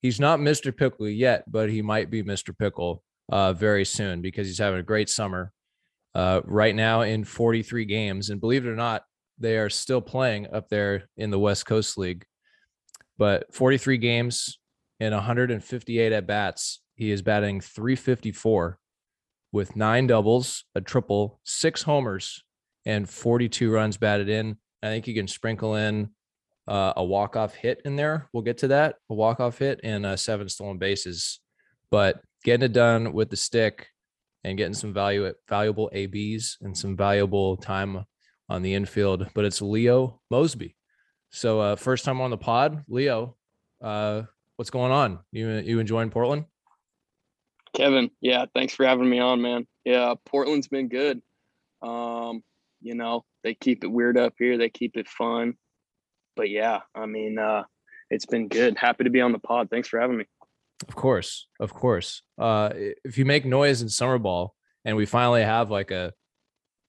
[0.06, 0.76] He's not Mr.
[0.76, 2.56] Pickle yet, but he might be Mr.
[2.56, 5.52] Pickle uh, very soon because he's having a great summer
[6.14, 8.30] uh, right now in 43 games.
[8.30, 9.02] And believe it or not,
[9.40, 12.24] they are still playing up there in the West Coast League.
[13.18, 14.60] But 43 games
[15.00, 16.82] and 158 at bats.
[16.94, 18.78] He is batting 354
[19.52, 22.44] with nine doubles, a triple, six homers,
[22.86, 24.58] and 42 runs batted in.
[24.84, 26.12] I think you can sprinkle in
[26.68, 28.28] uh, a walk-off hit in there.
[28.34, 28.96] We'll get to that.
[29.10, 31.40] A walk-off hit and uh, seven stolen bases.
[31.92, 33.88] But getting it done with the stick
[34.44, 38.06] and getting some value valuable ABs and some valuable time
[38.50, 39.28] on the infield.
[39.34, 40.76] But it's Leo Mosby.
[41.30, 43.36] So uh, first time on the pod, Leo.
[43.82, 44.24] Uh,
[44.56, 45.20] what's going on?
[45.32, 46.46] You you enjoying Portland?
[47.76, 49.68] Kevin, yeah, thanks for having me on, man.
[49.84, 51.22] Yeah, Portland's been good.
[51.82, 52.42] Um,
[52.82, 54.58] you know, they keep it weird up here.
[54.58, 55.56] They keep it fun.
[56.36, 57.64] But yeah, I mean, uh,
[58.10, 58.78] it's been good.
[58.78, 59.70] Happy to be on the pod.
[59.70, 60.26] Thanks for having me.
[60.88, 62.22] Of course, of course.
[62.38, 62.70] Uh,
[63.04, 66.14] if you make noise in summer ball, and we finally have like a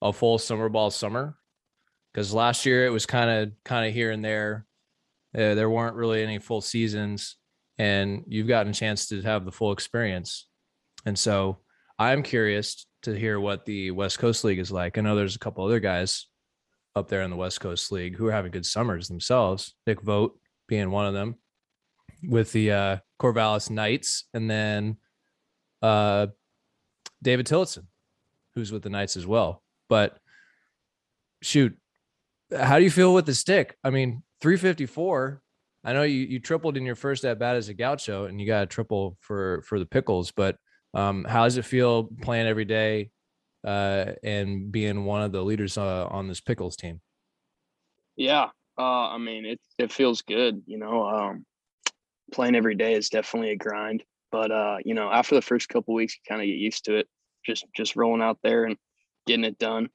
[0.03, 1.37] a full summer ball summer,
[2.13, 4.67] because last year it was kind of kind of here and there.
[5.35, 7.37] Uh, there weren't really any full seasons,
[7.79, 10.47] and you've gotten a chance to have the full experience.
[11.05, 11.59] And so
[11.99, 14.99] I'm curious to hear what the West Coast League is like.
[14.99, 16.27] I know there's a couple other guys
[16.97, 19.75] up there in the West Coast League who are having good summers themselves.
[19.87, 21.37] Nick Vogt being one of them
[22.27, 24.97] with the uh, Corvallis Knights, and then
[25.83, 26.29] uh,
[27.23, 27.87] David Tillotson,
[28.55, 29.63] who's with the Knights as well.
[29.89, 30.19] But
[31.43, 31.77] shoot,
[32.51, 33.77] how do you feel with the stick?
[33.85, 35.43] I mean, 354.
[35.85, 38.47] I know you you tripled in your first at bat as a gaucho, and you
[38.47, 40.33] got a triple for for the pickles.
[40.33, 40.57] But
[40.95, 43.11] um, how does it feel playing every day
[43.67, 47.01] uh, and being one of the leaders uh, on this pickles team?
[48.17, 50.63] Yeah, uh, I mean it it feels good.
[50.67, 51.45] You know, um,
[52.33, 55.95] playing every day is definitely a grind, but uh, you know, after the first couple
[55.95, 57.09] weeks, you kind of get used to it.
[57.45, 58.77] Just just rolling out there and
[59.27, 59.91] getting it done.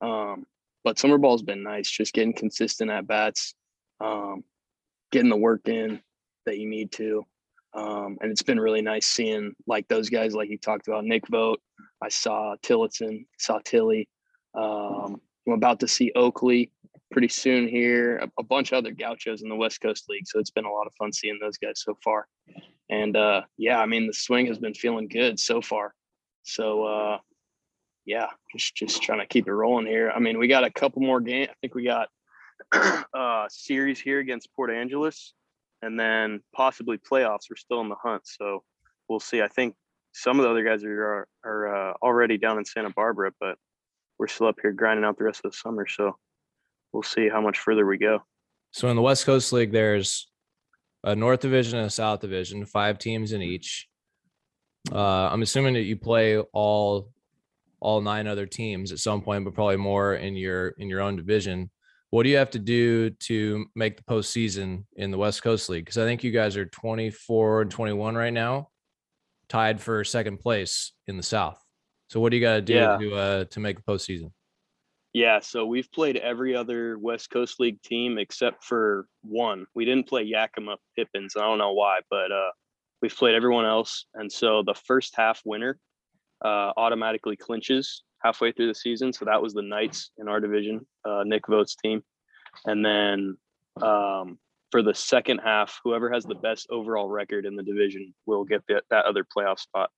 [0.00, 0.44] Um,
[0.84, 3.54] but summer ball's been nice, just getting consistent at bats,
[4.00, 4.44] um,
[5.10, 6.02] getting the work in
[6.44, 7.24] that you need to.
[7.74, 11.26] Um, and it's been really nice seeing like those guys, like you talked about, Nick
[11.28, 11.60] Vogt.
[12.02, 14.08] I saw Tillotson, saw Tilly.
[14.54, 16.70] Um, I'm about to see Oakley
[17.10, 18.18] pretty soon here.
[18.18, 20.72] A, a, bunch of other gauchos in the West Coast League, so it's been a
[20.72, 22.26] lot of fun seeing those guys so far.
[22.90, 25.94] And uh, yeah, I mean the swing has been feeling good so far.
[26.42, 27.18] So uh,
[28.04, 30.12] yeah, just just trying to keep it rolling here.
[30.14, 31.48] I mean, we got a couple more games.
[31.50, 32.08] I think we got
[33.14, 35.34] uh series here against Port Angeles,
[35.84, 37.50] and then possibly playoffs.
[37.50, 38.62] We're still in the hunt, so
[39.08, 39.42] we'll see.
[39.42, 39.74] I think
[40.12, 43.56] some of the other guys are are, uh, already down in Santa Barbara, but
[44.18, 45.86] we're still up here grinding out the rest of the summer.
[45.86, 46.16] So
[46.92, 48.20] we'll see how much further we go.
[48.70, 50.28] So in the West Coast League, there's
[51.02, 53.88] a North Division and a South Division, five teams in each.
[54.90, 57.10] Uh, I'm assuming that you play all
[57.80, 61.16] all nine other teams at some point, but probably more in your in your own
[61.16, 61.70] division.
[62.14, 65.84] What do you have to do to make the postseason in the West Coast League?
[65.84, 68.68] Because I think you guys are 24 and 21 right now,
[69.48, 71.60] tied for second place in the South.
[72.10, 72.96] So what do you got to do yeah.
[72.98, 74.30] to uh, to make the postseason?
[75.12, 79.66] Yeah, so we've played every other West Coast League team except for one.
[79.74, 81.34] We didn't play Yakima Pippins.
[81.36, 82.52] I don't know why, but uh,
[83.02, 84.06] we've played everyone else.
[84.14, 85.80] And so the first half winner
[86.44, 89.12] uh, automatically clinches halfway through the season.
[89.12, 92.02] So that was the Knights in our division, uh, Nick Vogt's team.
[92.64, 93.36] And then
[93.82, 94.38] um,
[94.70, 98.62] for the second half, whoever has the best overall record in the division will get
[98.68, 99.90] that, that other playoff spot.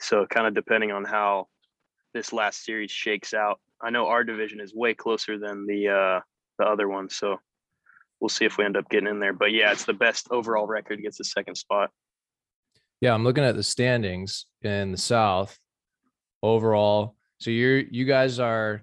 [0.00, 1.48] So kind of depending on how
[2.14, 3.60] this last series shakes out.
[3.82, 6.20] I know our division is way closer than the uh,
[6.58, 7.38] the other one, so
[8.20, 9.34] we'll see if we end up getting in there.
[9.34, 11.90] But yeah, it's the best overall record gets the second spot.
[13.02, 15.58] Yeah, I'm looking at the standings in the South
[16.42, 17.16] overall.
[17.38, 18.82] So you're you guys are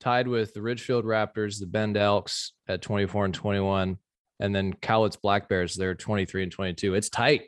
[0.00, 3.98] tied with the Ridgefield Raptors, the Bend Elks at 24 and 21,
[4.40, 6.94] and then Cowlitz Black Bears, they're 23 and 22.
[6.94, 7.42] It's tight.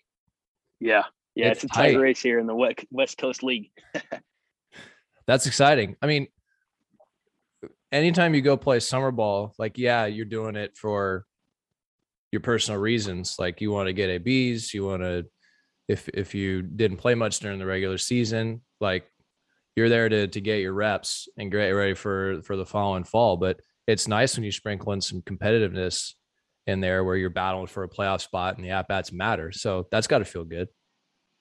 [0.80, 1.04] Yeah.
[1.34, 1.92] Yeah, it's, it's a tight.
[1.92, 3.70] tight race here in the West Coast League.
[5.26, 5.96] That's exciting.
[6.02, 6.26] I mean,
[7.90, 11.24] anytime you go play summer ball, like, yeah, you're doing it for
[12.32, 13.36] your personal reasons.
[13.38, 15.26] Like you want to get ABs, you want to
[15.86, 19.06] if if you didn't play much during the regular season, like
[19.76, 23.36] you're there to to get your reps and get ready for for the following fall.
[23.36, 26.14] But it's nice when you sprinkle in some competitiveness
[26.66, 29.50] in there where you're battling for a playoff spot and the at bats matter.
[29.50, 30.68] So that's got to feel good.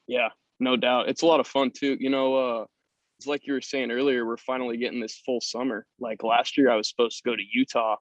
[0.08, 1.10] Yeah, no doubt.
[1.10, 1.98] It's a lot of fun too.
[2.00, 2.66] You know, uh,
[3.20, 5.86] it's like you were saying earlier, we're finally getting this full summer.
[6.00, 7.98] Like last year, I was supposed to go to Utah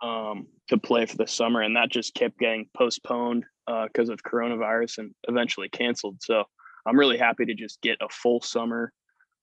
[0.00, 4.22] um, to play for the summer, and that just kept getting postponed because uh, of
[4.22, 6.18] coronavirus and eventually canceled.
[6.20, 6.44] So
[6.86, 8.92] I'm really happy to just get a full summer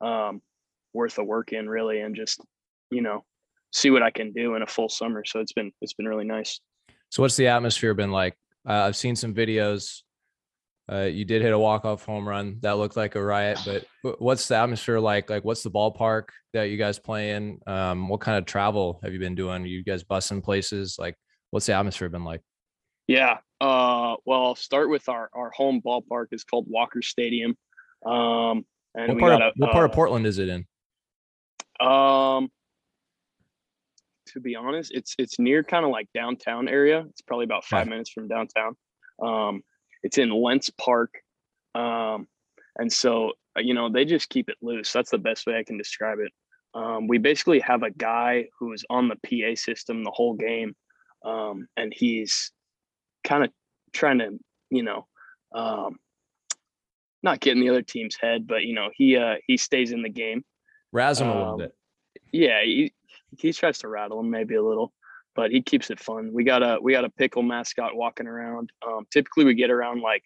[0.02, 0.42] um,
[0.94, 2.42] worth of work in, really, and just
[2.92, 3.24] you know
[3.72, 5.24] see what I can do in a full summer.
[5.26, 6.60] So it's been it's been really nice.
[7.10, 8.36] So what's the atmosphere been like?
[8.68, 10.02] Uh, I've seen some videos
[10.90, 13.86] uh, you did hit a walk-off home run that looked like a riot, but
[14.22, 15.30] what's the atmosphere like?
[15.30, 17.60] Like, what's the ballpark that you guys play in?
[17.68, 19.64] Um, what kind of travel have you been doing?
[19.64, 20.96] Are you guys busing places?
[20.98, 21.16] Like,
[21.52, 22.42] what's the atmosphere been like?
[23.08, 23.40] Yeah.
[23.60, 27.58] Uh, well, I'll start with our our home ballpark is called Walker Stadium.
[28.06, 28.66] Um,
[28.98, 30.66] and what part, of, a, what part uh, of Portland is it in?
[31.80, 32.50] Um,
[34.28, 37.06] to be honest, it's it's near kind of like downtown area.
[37.10, 37.92] It's probably about five yeah.
[37.92, 38.76] minutes from downtown.
[39.24, 39.62] Um,
[40.04, 41.14] it's in Lents Park.
[41.76, 42.28] Um,
[42.78, 44.92] and so, uh, you know, they just keep it loose.
[44.92, 46.32] That's the best way I can describe it.
[46.74, 50.76] Um, we basically have a guy who is on the PA system the whole game,
[51.26, 52.52] um, and he's
[53.24, 53.52] kind of
[53.94, 54.38] trying to,
[54.70, 55.08] you know,
[55.56, 55.98] um,
[57.28, 60.02] not get in the other team's head, but you know, he uh, he stays in
[60.02, 60.44] the game.
[60.92, 61.76] Razz him a little Um, bit.
[62.32, 62.94] Yeah, he,
[63.38, 64.94] he tries to rattle him maybe a little,
[65.36, 66.32] but he keeps it fun.
[66.34, 68.72] We got a we got a pickle mascot walking around.
[68.86, 70.24] Um, typically, we get around like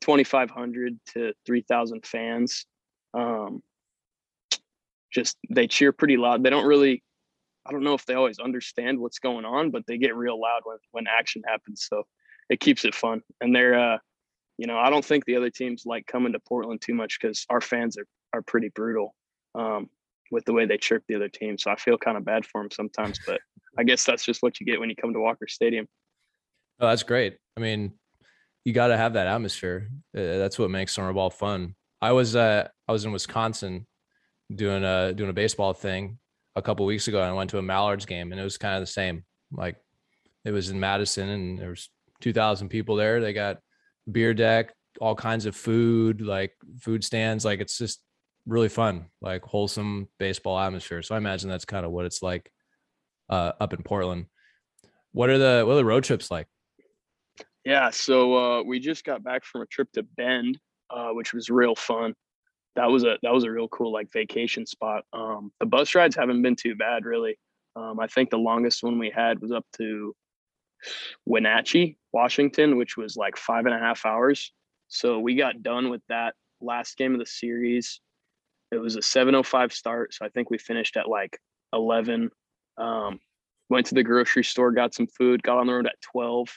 [0.00, 2.66] twenty five hundred to three thousand fans.
[3.14, 3.62] Um,
[5.12, 6.42] just they cheer pretty loud.
[6.42, 7.02] They don't really,
[7.64, 10.62] I don't know if they always understand what's going on, but they get real loud
[10.64, 11.86] when when action happens.
[11.88, 12.04] So
[12.50, 13.22] it keeps it fun.
[13.40, 13.98] And they're, uh,
[14.58, 17.44] you know, I don't think the other teams like coming to Portland too much because
[17.50, 19.14] our fans are are pretty brutal.
[19.54, 19.88] Um,
[20.30, 21.56] with the way they chirp the other team.
[21.56, 23.40] So I feel kind of bad for them sometimes, but
[23.78, 25.86] I guess that's just what you get when you come to Walker Stadium.
[26.80, 27.36] Oh, that's great.
[27.56, 27.92] I mean,
[28.64, 29.88] you got to have that atmosphere.
[30.16, 31.74] Uh, that's what makes summer ball fun.
[32.02, 33.86] I was uh I was in Wisconsin
[34.54, 36.18] doing a doing a baseball thing
[36.54, 38.74] a couple weeks ago and I went to a Mallards game and it was kind
[38.74, 39.24] of the same.
[39.50, 39.76] Like
[40.44, 41.88] it was in Madison and there was
[42.20, 43.20] 2000 people there.
[43.20, 43.58] They got
[44.10, 48.00] beer deck, all kinds of food, like food stands, like it's just
[48.46, 51.02] really fun, like wholesome baseball atmosphere.
[51.02, 52.50] So I imagine that's kind of what it's like
[53.30, 54.26] uh up in Portland.
[55.12, 56.46] What are the what are the road trips like?
[57.64, 60.58] Yeah, so uh, we just got back from a trip to Bend,
[60.90, 62.14] uh, which was real fun.
[62.76, 65.04] That was a that was a real cool like vacation spot.
[65.12, 67.38] Um, the bus rides haven't been too bad really.
[67.76, 70.14] Um, I think the longest one we had was up to
[71.24, 74.52] Wenatchee, Washington, which was like five and a half hours.
[74.88, 78.00] So we got done with that last game of the series.
[78.70, 81.38] It was a 7:05 start, so I think we finished at like
[81.72, 82.30] 11.
[82.78, 83.18] Um,
[83.68, 86.48] went to the grocery store, got some food, got on the road at 12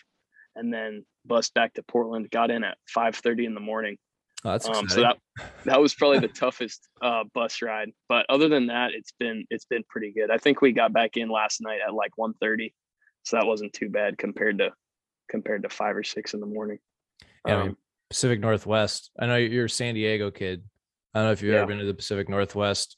[0.56, 2.30] and then bus back to Portland.
[2.30, 3.98] Got in at 5:30 in the morning.
[4.44, 5.18] Oh, that's Um, so that
[5.66, 7.90] that was probably the toughest uh, bus ride.
[8.08, 10.30] But other than that, it's been it's been pretty good.
[10.30, 12.74] I think we got back in last night at like 1:30,
[13.24, 14.72] so that wasn't too bad compared to
[15.30, 16.80] compared to five or six in the morning.
[17.46, 17.78] Yeah, I mean, Um,
[18.10, 19.12] Pacific Northwest.
[19.20, 20.64] I know you're a San Diego kid.
[21.14, 21.60] I don't know if you've Yeah.
[21.60, 22.98] ever been to the Pacific Northwest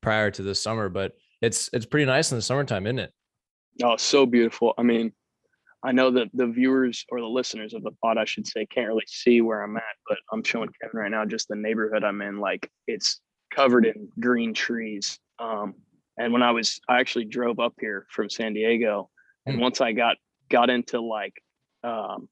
[0.00, 1.12] prior to this summer, but
[1.42, 3.12] it's it's pretty nice in the summertime, isn't it?
[3.82, 4.72] Oh, so beautiful.
[4.78, 5.12] I mean,
[5.82, 8.86] I know that the viewers or the listeners of the pod, I should say, can't
[8.88, 12.22] really see where I'm at, but I'm showing Kevin right now just the neighborhood I'm
[12.22, 12.40] in.
[12.40, 13.20] Like it's
[13.54, 15.18] covered in green trees.
[15.38, 15.74] Um,
[16.18, 19.10] and when I was, I actually drove up here from San Diego,
[19.44, 19.60] and Hmm.
[19.62, 20.16] once I got
[20.48, 21.34] got into like
[21.86, 22.28] um,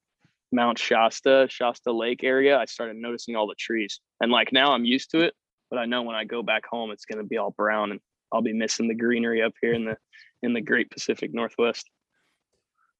[0.53, 4.01] Mount Shasta, Shasta Lake area, I started noticing all the trees.
[4.21, 5.35] And like now I'm used to it,
[5.71, 8.01] but I know when I go back home, it's going to be all brown, and
[8.33, 9.97] I'll be missing the greenery up here in the
[10.43, 11.89] in the Great Pacific Northwest.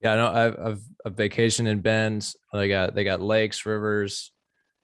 [0.01, 2.33] Yeah, I know I've I've a vacation in Bend.
[2.53, 4.33] They got they got lakes, rivers.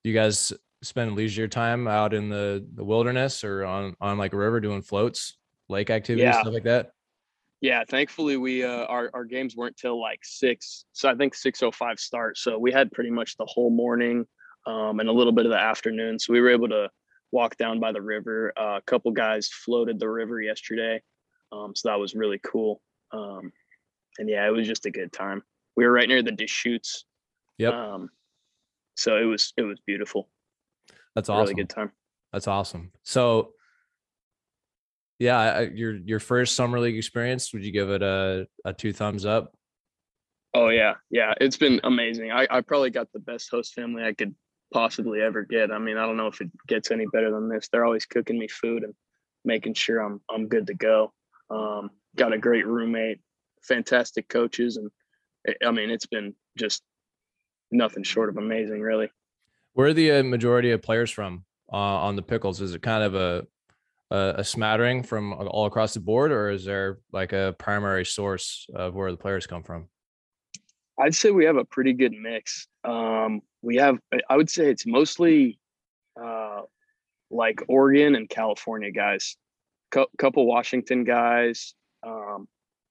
[0.05, 0.53] You guys
[0.83, 4.83] spend leisure time out in the, the wilderness or on on like a river doing
[4.83, 5.37] floats,
[5.69, 6.41] lake activities, Yeah.
[6.41, 6.93] stuff like that.
[7.61, 10.85] Yeah, thankfully we uh our, our games weren't till like six.
[10.93, 12.39] So I think six oh five start.
[12.39, 14.27] So we had pretty much the whole morning
[14.67, 16.19] um and a little bit of the afternoon.
[16.19, 16.89] So we were able to
[17.33, 18.53] walk down by the river.
[18.59, 21.03] Uh, a couple guys floated the river yesterday.
[21.53, 22.81] Um so that was really cool.
[23.13, 23.53] Um
[24.19, 25.43] and yeah, it was just a good time.
[25.77, 27.05] We were right near the Deschutes.
[27.59, 28.11] Yep, Um
[28.97, 30.29] so it was it was beautiful.
[31.15, 31.43] that's awesome.
[31.43, 31.93] Really good time.
[32.33, 32.93] That's awesome.
[33.03, 33.55] So,
[35.21, 39.27] yeah, your your first summer league experience, would you give it a a two thumbs
[39.27, 39.55] up?
[40.55, 41.35] Oh yeah, yeah.
[41.41, 42.33] It's been amazing.
[42.33, 44.35] I, I probably got the best host family I could
[44.73, 45.71] possibly ever get.
[45.71, 47.69] I mean, I don't know if it gets any better than this.
[47.69, 48.95] They're always cooking me food and
[49.45, 51.13] making sure I'm I'm good to go.
[51.51, 53.21] Um, got a great roommate,
[53.63, 54.91] fantastic coaches, and
[55.45, 56.83] it, I mean, it's been just
[57.71, 59.11] nothing short of amazing, really.
[59.75, 62.63] Where are the uh, majority of players from uh, on the Pickles?
[62.63, 63.47] Is it kind of a,
[64.11, 68.67] a a smattering from all across the board, or is there like a primary source
[68.75, 69.89] of where the players come from?
[70.99, 72.67] I'd say we have a pretty good mix.
[72.85, 75.59] Um, we have, I would say it's mostly
[76.23, 76.63] uh,
[77.31, 79.37] like Oregon and California guys,
[79.91, 81.75] Co- couple Washington guys,
[82.07, 82.47] um,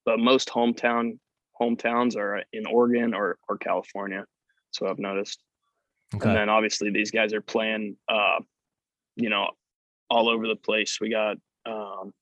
[0.05, 1.19] but most hometown
[1.61, 4.25] hometowns are in Oregon or or California.
[4.71, 5.41] So I've noticed,
[6.15, 6.27] Okay.
[6.27, 8.39] and then obviously these guys are playing, uh,
[9.15, 9.49] you know,
[10.09, 10.99] all over the place.
[10.99, 12.13] We got um,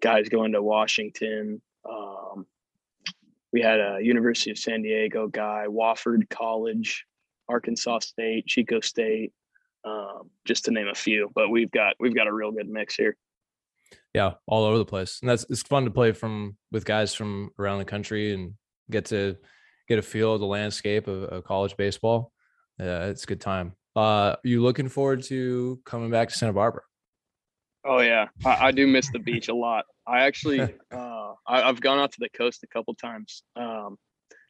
[0.00, 1.60] guys going to Washington.
[1.88, 2.46] Um,
[3.52, 7.06] we had a University of San Diego guy, Wofford College,
[7.48, 9.32] Arkansas State, Chico State,
[9.84, 11.30] um, just to name a few.
[11.34, 13.16] But we've got we've got a real good mix here.
[14.14, 17.50] yeah, all over the place, and that's it's fun to play from with guys from
[17.58, 18.54] around the country and
[18.90, 19.36] get to
[19.88, 22.32] get a feel of the landscape of, of college baseball.
[22.78, 23.74] Yeah, it's a good time.
[23.94, 26.82] Uh, you looking forward to coming back to Santa Barbara?
[27.86, 29.84] Oh yeah, I, I do miss the beach a lot.
[30.06, 30.60] I actually,
[30.90, 33.96] uh, I, have gone out to the coast a couple times, um,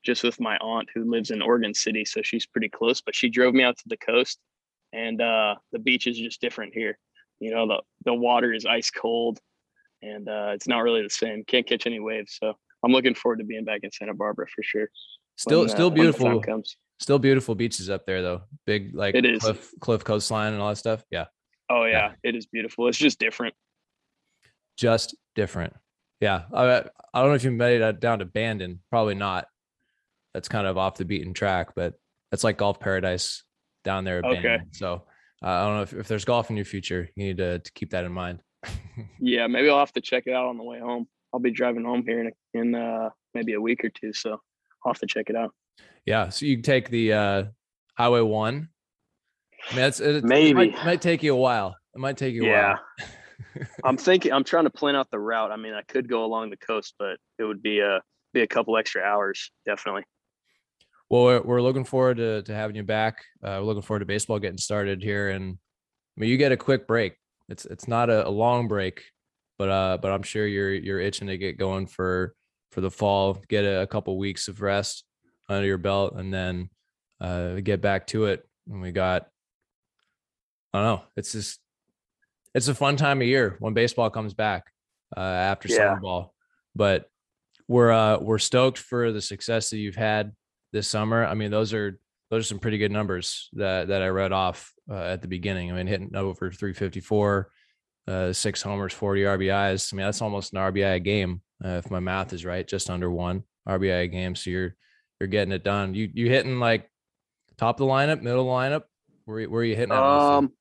[0.05, 3.01] just with my aunt who lives in Oregon City, so she's pretty close.
[3.01, 4.39] But she drove me out to the coast,
[4.93, 6.99] and uh, the beach is just different here.
[7.39, 9.39] You know, the the water is ice cold,
[10.03, 11.45] and uh, it's not really the same.
[11.47, 14.63] Can't catch any waves, so I'm looking forward to being back in Santa Barbara for
[14.63, 14.89] sure.
[15.37, 16.43] Still, when, still beautiful.
[16.99, 18.43] Still beautiful beaches up there though.
[18.65, 19.41] Big like it is.
[19.41, 21.05] cliff cliff coastline and all that stuff.
[21.11, 21.27] Yeah.
[21.71, 22.13] Oh yeah, yeah.
[22.23, 22.89] it is beautiful.
[22.89, 23.55] It's just different.
[24.77, 25.73] Just different.
[26.21, 26.43] Yeah.
[26.53, 28.81] I I don't know if you made it down to Bandon.
[28.91, 29.47] Probably not.
[30.35, 31.95] That's kind of off the beaten track, but
[32.31, 33.43] that's like golf paradise
[33.85, 34.21] down there.
[34.25, 34.59] okay.
[34.73, 35.05] So
[35.43, 37.09] uh, I don't know if, if there's golf in your future.
[37.17, 38.41] You need to, to keep that in mind.
[39.21, 41.07] yeah, maybe I'll have to check it out on the way home.
[41.33, 44.33] I'll be driving home here in in uh, maybe a week or two, so
[44.85, 45.53] I'll have to check it out.
[46.05, 47.45] Yeah, so you take the uh,
[47.97, 48.69] Highway One.
[49.73, 51.77] I mean, maybe it might, might, take you a while.
[51.95, 52.75] It might take you a yeah.
[52.99, 53.67] while.
[53.85, 54.33] I'm thinking.
[54.33, 55.51] I'm trying to plan out the route.
[55.51, 58.01] I mean, I could go along the coast, but it would be a
[58.33, 60.05] be a couple extra hours, definitely.
[61.09, 63.25] Well, we're, we're looking forward to, to having you back.
[63.43, 65.57] Uh, we're looking forward to baseball getting started here, and
[66.17, 67.15] I mean, you get a quick break.
[67.49, 69.05] It's it's not a, a long break,
[69.59, 72.35] but uh, but I'm sure you're you're itching to get going for
[72.73, 73.43] for the fall.
[73.49, 75.05] Get a, a couple weeks of rest
[75.49, 76.71] under your belt, and then
[77.21, 78.47] uh, get back to it.
[78.69, 79.29] And we got,
[80.77, 81.05] I don't know.
[81.17, 81.61] It's just
[82.55, 84.73] it's a fun time of year when baseball comes back
[85.17, 85.77] uh, after yeah.
[85.77, 86.35] summer ball.
[86.75, 87.09] But
[87.69, 90.33] we're uh, we're stoked for the success that you've had
[90.73, 91.25] this summer.
[91.25, 91.99] I mean, those are
[92.31, 95.71] those are some pretty good numbers that that I read off uh, at the beginning.
[95.71, 97.51] I mean, hitting over 354,
[98.09, 99.93] uh, six homers, 40 RBIs.
[99.93, 102.91] I mean, that's almost an RBI a game uh, if my math is right, just
[102.91, 104.35] under one RBI a game.
[104.35, 104.77] So you're
[105.21, 105.95] you're getting it done.
[105.95, 106.91] You you hitting like
[107.57, 108.83] top of the lineup, middle of the lineup?
[109.25, 109.93] Where where are you hitting?
[109.93, 110.53] Um,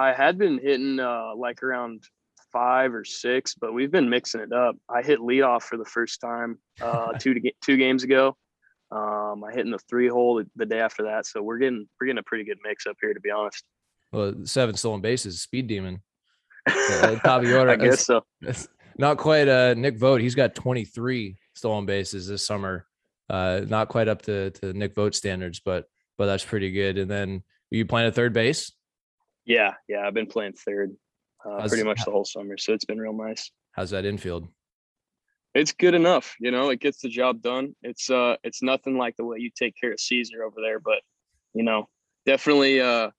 [0.00, 2.04] I had been hitting uh like around
[2.52, 4.76] five or six, but we've been mixing it up.
[4.88, 8.36] I hit leadoff for the first time uh two to two games ago.
[8.90, 12.06] Um, I hit in the three hole the day after that, so we're getting we're
[12.06, 13.62] getting a pretty good mix up here, to be honest.
[14.10, 16.02] Well, seven stolen bases, speed demon.
[16.66, 17.70] Uh, top of the order.
[17.70, 18.22] I guess so.
[18.98, 19.48] Not quite.
[19.48, 20.20] Uh, Nick Vogt.
[20.20, 22.86] he's got 23 stolen bases this summer.
[23.28, 25.84] Uh, not quite up to to Nick Vogt standards, but
[26.18, 26.98] but that's pretty good.
[26.98, 28.72] And then you playing at third base?
[29.50, 30.94] Yeah, yeah, I've been playing third
[31.44, 33.50] uh, pretty much the whole summer, so it's been real nice.
[33.72, 34.48] How's that infield?
[35.54, 36.36] it's good enough.
[36.38, 37.74] You know, it gets the job done.
[37.82, 41.00] It's uh it's nothing like the way you take care of Caesar over there, but
[41.54, 41.88] you know,
[42.26, 43.10] definitely uh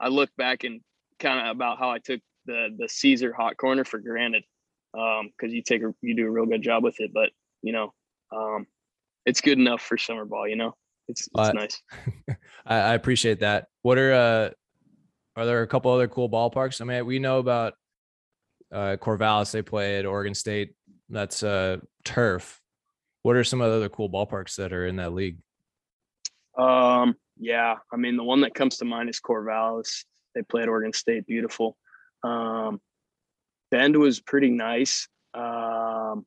[0.00, 0.80] I look back and
[1.20, 4.44] kind of about how I took the the Caesar hot corner for granted.
[4.98, 7.30] Um, because you take a you do a real good job with it, but
[7.62, 7.92] you know,
[8.32, 8.66] um
[9.26, 10.74] it's good enough for summer ball, you know.
[11.06, 11.82] It's it's uh, nice.
[12.66, 13.68] I, I appreciate that.
[13.82, 14.50] What are uh
[15.36, 16.80] are there a couple other cool ballparks?
[16.80, 17.74] I mean, we know about
[18.72, 20.74] uh Corvallis, they play at Oregon State
[21.08, 22.60] that's uh turf.
[23.22, 25.38] What are some of the other cool ballparks that are in that league?
[26.58, 30.04] Um, yeah, I mean the one that comes to mind is Corvallis.
[30.34, 31.76] They play at Oregon State, beautiful.
[32.22, 32.80] Um,
[33.70, 35.08] Bend was pretty nice.
[35.32, 36.26] Um,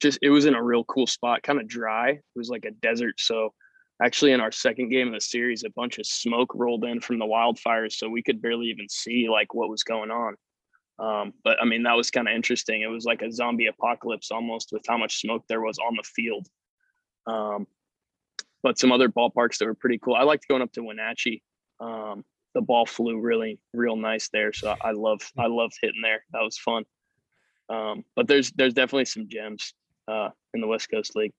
[0.00, 2.10] just it was in a real cool spot, kind of dry.
[2.10, 3.14] It was like a desert.
[3.18, 3.54] So
[4.02, 7.18] actually in our second game of the series, a bunch of smoke rolled in from
[7.18, 10.34] the wildfires, so we could barely even see like what was going on.
[10.98, 12.82] Um, but I mean, that was kind of interesting.
[12.82, 16.02] It was like a zombie apocalypse almost with how much smoke there was on the
[16.02, 16.46] field.
[17.26, 17.66] Um,
[18.62, 20.14] but some other ballparks that were pretty cool.
[20.14, 21.42] I liked going up to Wenatchee.
[21.80, 22.24] Um,
[22.54, 24.52] the ball flew really, real nice there.
[24.52, 26.24] So I love, I loved hitting there.
[26.32, 26.84] That was fun.
[27.68, 29.74] Um, but there's, there's definitely some gems
[30.06, 31.32] uh, in the West Coast League.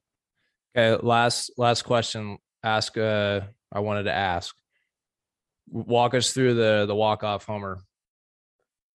[0.78, 2.38] Okay, last last question.
[2.66, 2.98] Ask.
[2.98, 3.42] Uh,
[3.72, 4.56] I wanted to ask.
[5.70, 7.84] Walk us through the the walk off homer.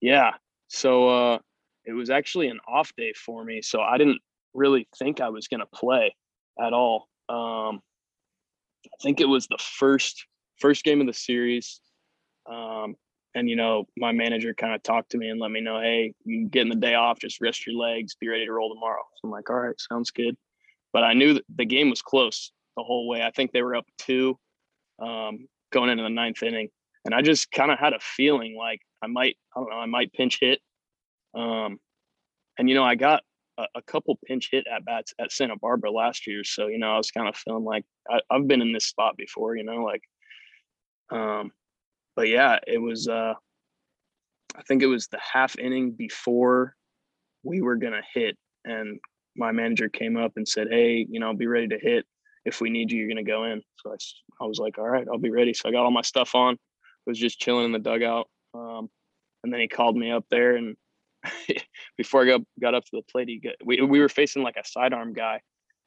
[0.00, 0.32] Yeah,
[0.66, 1.38] so uh,
[1.84, 3.62] it was actually an off day for me.
[3.62, 4.20] So I didn't
[4.54, 6.16] really think I was going to play
[6.60, 7.08] at all.
[7.28, 7.80] Um,
[8.86, 10.26] I think it was the first
[10.58, 11.80] first game of the series.
[12.50, 12.96] Um,
[13.36, 16.12] and you know, my manager kind of talked to me and let me know, hey,
[16.24, 19.02] you getting the day off, just rest your legs, be ready to roll tomorrow.
[19.14, 20.36] So I'm like, all right, sounds good.
[20.92, 23.22] But I knew the game was close the whole way.
[23.22, 24.38] I think they were up two
[25.00, 26.68] um, going into the ninth inning,
[27.04, 29.86] and I just kind of had a feeling like I might, I don't know, I
[29.86, 30.60] might pinch hit.
[31.34, 31.78] Um,
[32.58, 33.22] and you know, I got
[33.58, 36.92] a, a, couple pinch hit at bats at Santa Barbara last year, so you know,
[36.92, 39.82] I was kind of feeling like I, have been in this spot before, you know,
[39.84, 40.02] like.
[41.10, 41.52] Um,
[42.16, 43.08] but yeah, it was.
[43.08, 43.34] uh
[44.56, 46.74] I think it was the half inning before
[47.44, 48.98] we were gonna hit, and
[49.36, 52.04] my manager came up and said, "Hey, you know, be ready to hit.
[52.44, 55.06] If we need you, you're gonna go in." So I, I was like, "All right,
[55.10, 56.56] I'll be ready." So I got all my stuff on.
[57.06, 58.88] Was just chilling in the dugout, um,
[59.42, 60.76] and then he called me up there and
[61.96, 64.56] before I got, got up to the plate, he got, we, we were facing like
[64.56, 65.40] a sidearm guy.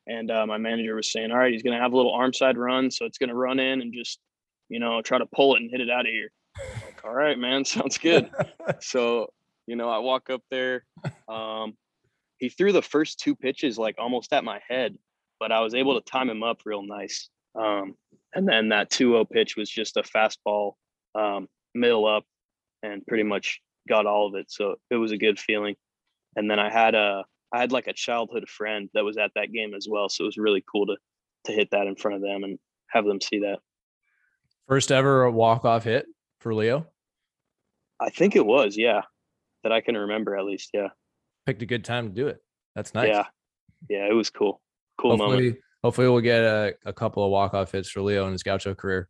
[0.05, 2.33] And uh, my manager was saying, all right, he's going to have a little arm
[2.33, 2.91] side run.
[2.91, 4.19] So it's going to run in and just,
[4.69, 6.29] you know, try to pull it and hit it out of here.
[6.85, 8.29] Like, all right, man, sounds good.
[8.81, 9.27] so,
[9.65, 10.85] you know, I walk up there.
[11.29, 11.73] Um,
[12.37, 14.97] he threw the first two pitches like almost at my head,
[15.43, 17.27] but I was able to time him up real nice.
[17.53, 17.95] Um,
[18.33, 20.75] and then that 2-0 pitch was just a fastball
[21.15, 22.23] um, middle up
[22.81, 24.49] and pretty much got all of it.
[24.49, 25.75] So it was a good feeling.
[26.37, 29.51] And then I had a I had like a childhood friend that was at that
[29.51, 30.07] game as well.
[30.07, 30.95] So it was really cool to
[31.47, 32.57] to hit that in front of them and
[32.91, 33.59] have them see that.
[34.69, 36.05] First ever walk off hit
[36.39, 36.87] for Leo.
[37.99, 39.01] I think it was, yeah,
[39.63, 40.69] that I can remember at least.
[40.73, 40.87] Yeah,
[41.45, 42.41] picked a good time to do it.
[42.75, 43.09] That's nice.
[43.09, 43.25] Yeah,
[43.89, 44.61] yeah, it was cool.
[44.97, 45.57] Cool hopefully, moment.
[45.83, 48.75] Hopefully, we'll get a, a couple of walk off hits for Leo in his Gaucho
[48.75, 49.09] career.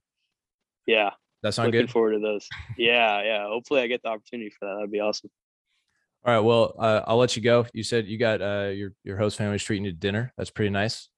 [0.86, 1.12] Yeah,
[1.44, 1.92] that sound looking good.
[1.92, 2.48] forward to those.
[2.78, 3.48] Yeah, yeah.
[3.48, 4.76] Hopefully, I get the opportunity for that.
[4.76, 5.30] That'd be awesome.
[6.26, 6.40] All right.
[6.40, 7.66] Well, uh, I'll let you go.
[7.74, 10.34] You said you got uh, your your host family's treating you to dinner.
[10.38, 11.10] That's pretty nice.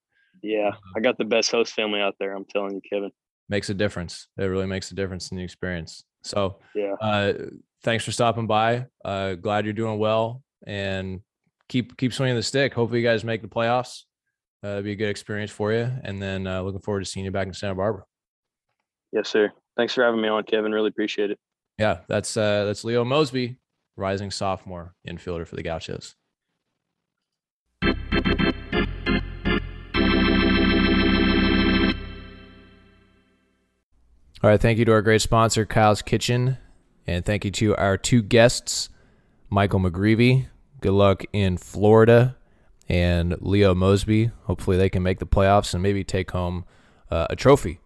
[0.41, 2.36] Yeah, I got the best host family out there.
[2.36, 3.11] I'm telling you, Kevin.
[3.47, 4.28] Makes a difference.
[4.38, 6.03] It really makes a difference in the experience.
[6.24, 6.93] So, yeah.
[6.99, 7.34] Uh,
[7.84, 8.88] thanks for stopping by.
[9.03, 11.22] Uh, glad you're doing well, and
[11.70, 12.74] keep keep swinging the stick.
[12.74, 14.03] Hopefully, you guys make the playoffs.
[14.66, 17.24] Uh, it'll be a good experience for you, and then uh, looking forward to seeing
[17.24, 18.03] you back in Santa Barbara.
[19.11, 19.51] Yes, sir.
[19.78, 20.72] Thanks for having me on, Kevin.
[20.72, 21.38] Really appreciate it.
[21.78, 23.57] Yeah, that's uh, that's Leo Mosby,
[23.95, 26.16] rising sophomore infielder for the Gauchos.
[34.41, 36.57] All right, thank you to our great sponsor, Kyle's Kitchen,
[37.05, 38.89] and thank you to our two guests,
[39.51, 40.47] Michael McGreevy.
[40.82, 42.36] Good luck in Florida,
[42.88, 44.32] and Leo Mosby.
[44.44, 46.66] Hopefully, they can make the playoffs and maybe take home
[47.10, 47.80] uh, a trophy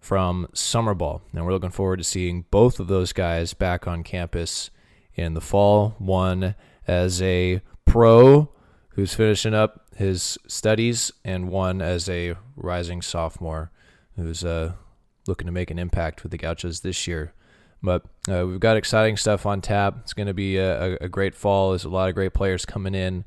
[0.00, 1.22] from summer ball.
[1.32, 4.70] And we're looking forward to seeing both of those guys back on campus
[5.14, 5.96] in the fall.
[5.98, 6.54] One
[6.86, 8.50] as a pro
[8.90, 13.70] who's finishing up his studies, and one as a rising sophomore
[14.16, 14.72] who's uh,
[15.26, 17.32] looking to make an impact with the Gauchos this year.
[17.82, 19.98] But uh, we've got exciting stuff on tap.
[20.00, 21.70] It's going to be a, a, great fall.
[21.70, 23.24] There's a lot of great players coming in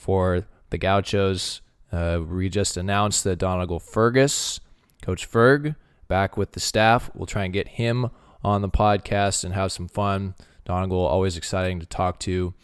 [0.00, 1.60] for the Gauchos.
[1.92, 4.60] Uh, we just announced that Donegal Fergus,
[5.02, 5.76] Coach Ferg,
[6.08, 7.10] back with the staff.
[7.14, 8.10] We'll try and get him
[8.42, 10.34] on the podcast and have some fun.
[10.64, 12.54] Donegal, always exciting to talk to,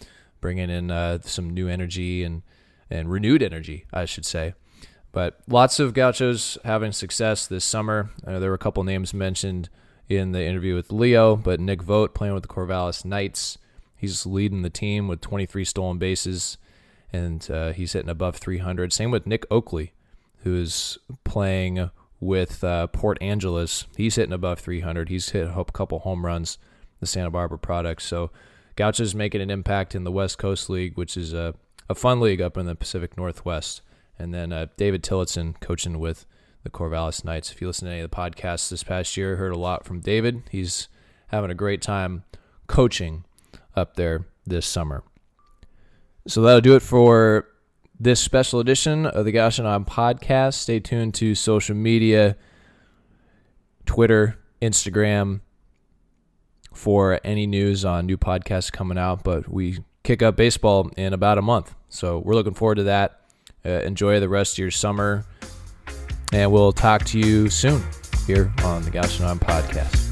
[0.41, 2.43] bringing in uh, some new energy and,
[2.89, 4.55] and renewed energy, I should say.
[5.12, 8.11] But lots of Gauchos having success this summer.
[8.24, 9.68] There were a couple names mentioned
[10.09, 13.59] in the interview with Leo, but Nick Vogt playing with the Corvallis Knights.
[13.97, 16.59] He's leading the team with 23 stolen bases,
[17.17, 18.93] and uh, he's hitting above 300.
[18.93, 19.93] Same with Nick Oakley,
[20.43, 21.91] who's playing
[22.21, 23.87] with uh, Port Angeles.
[23.97, 25.09] He's hitting above 300.
[25.09, 26.59] He's hit a couple home runs,
[27.01, 28.03] the Santa Barbara product.
[28.03, 28.31] So
[28.77, 31.55] Gauchos making an impact in the West Coast League, which is a,
[31.89, 33.83] a fun league up in the Pacific Northwest.
[34.19, 36.27] And then uh, David Tillotson coaching with
[36.62, 37.53] the Corvallis Knights.
[37.53, 40.01] If you listen to any of the podcasts this past year, heard a lot from
[40.01, 40.43] David.
[40.51, 40.89] He's
[41.29, 42.25] having a great time
[42.67, 43.25] coaching
[43.75, 45.03] up there this summer.
[46.27, 47.47] So that'll do it for
[47.99, 50.55] this special edition of the Gaucho 9 podcast.
[50.55, 52.37] Stay tuned to social media,
[53.87, 55.41] Twitter, Instagram,
[56.74, 59.22] for any news on new podcasts coming out.
[59.24, 61.74] But we kick up baseball in about a month.
[61.89, 63.20] So we're looking forward to that.
[63.64, 65.24] Uh, enjoy the rest of your summer.
[66.33, 67.83] And we'll talk to you soon
[68.27, 70.06] here on the Gaucho 9 podcast.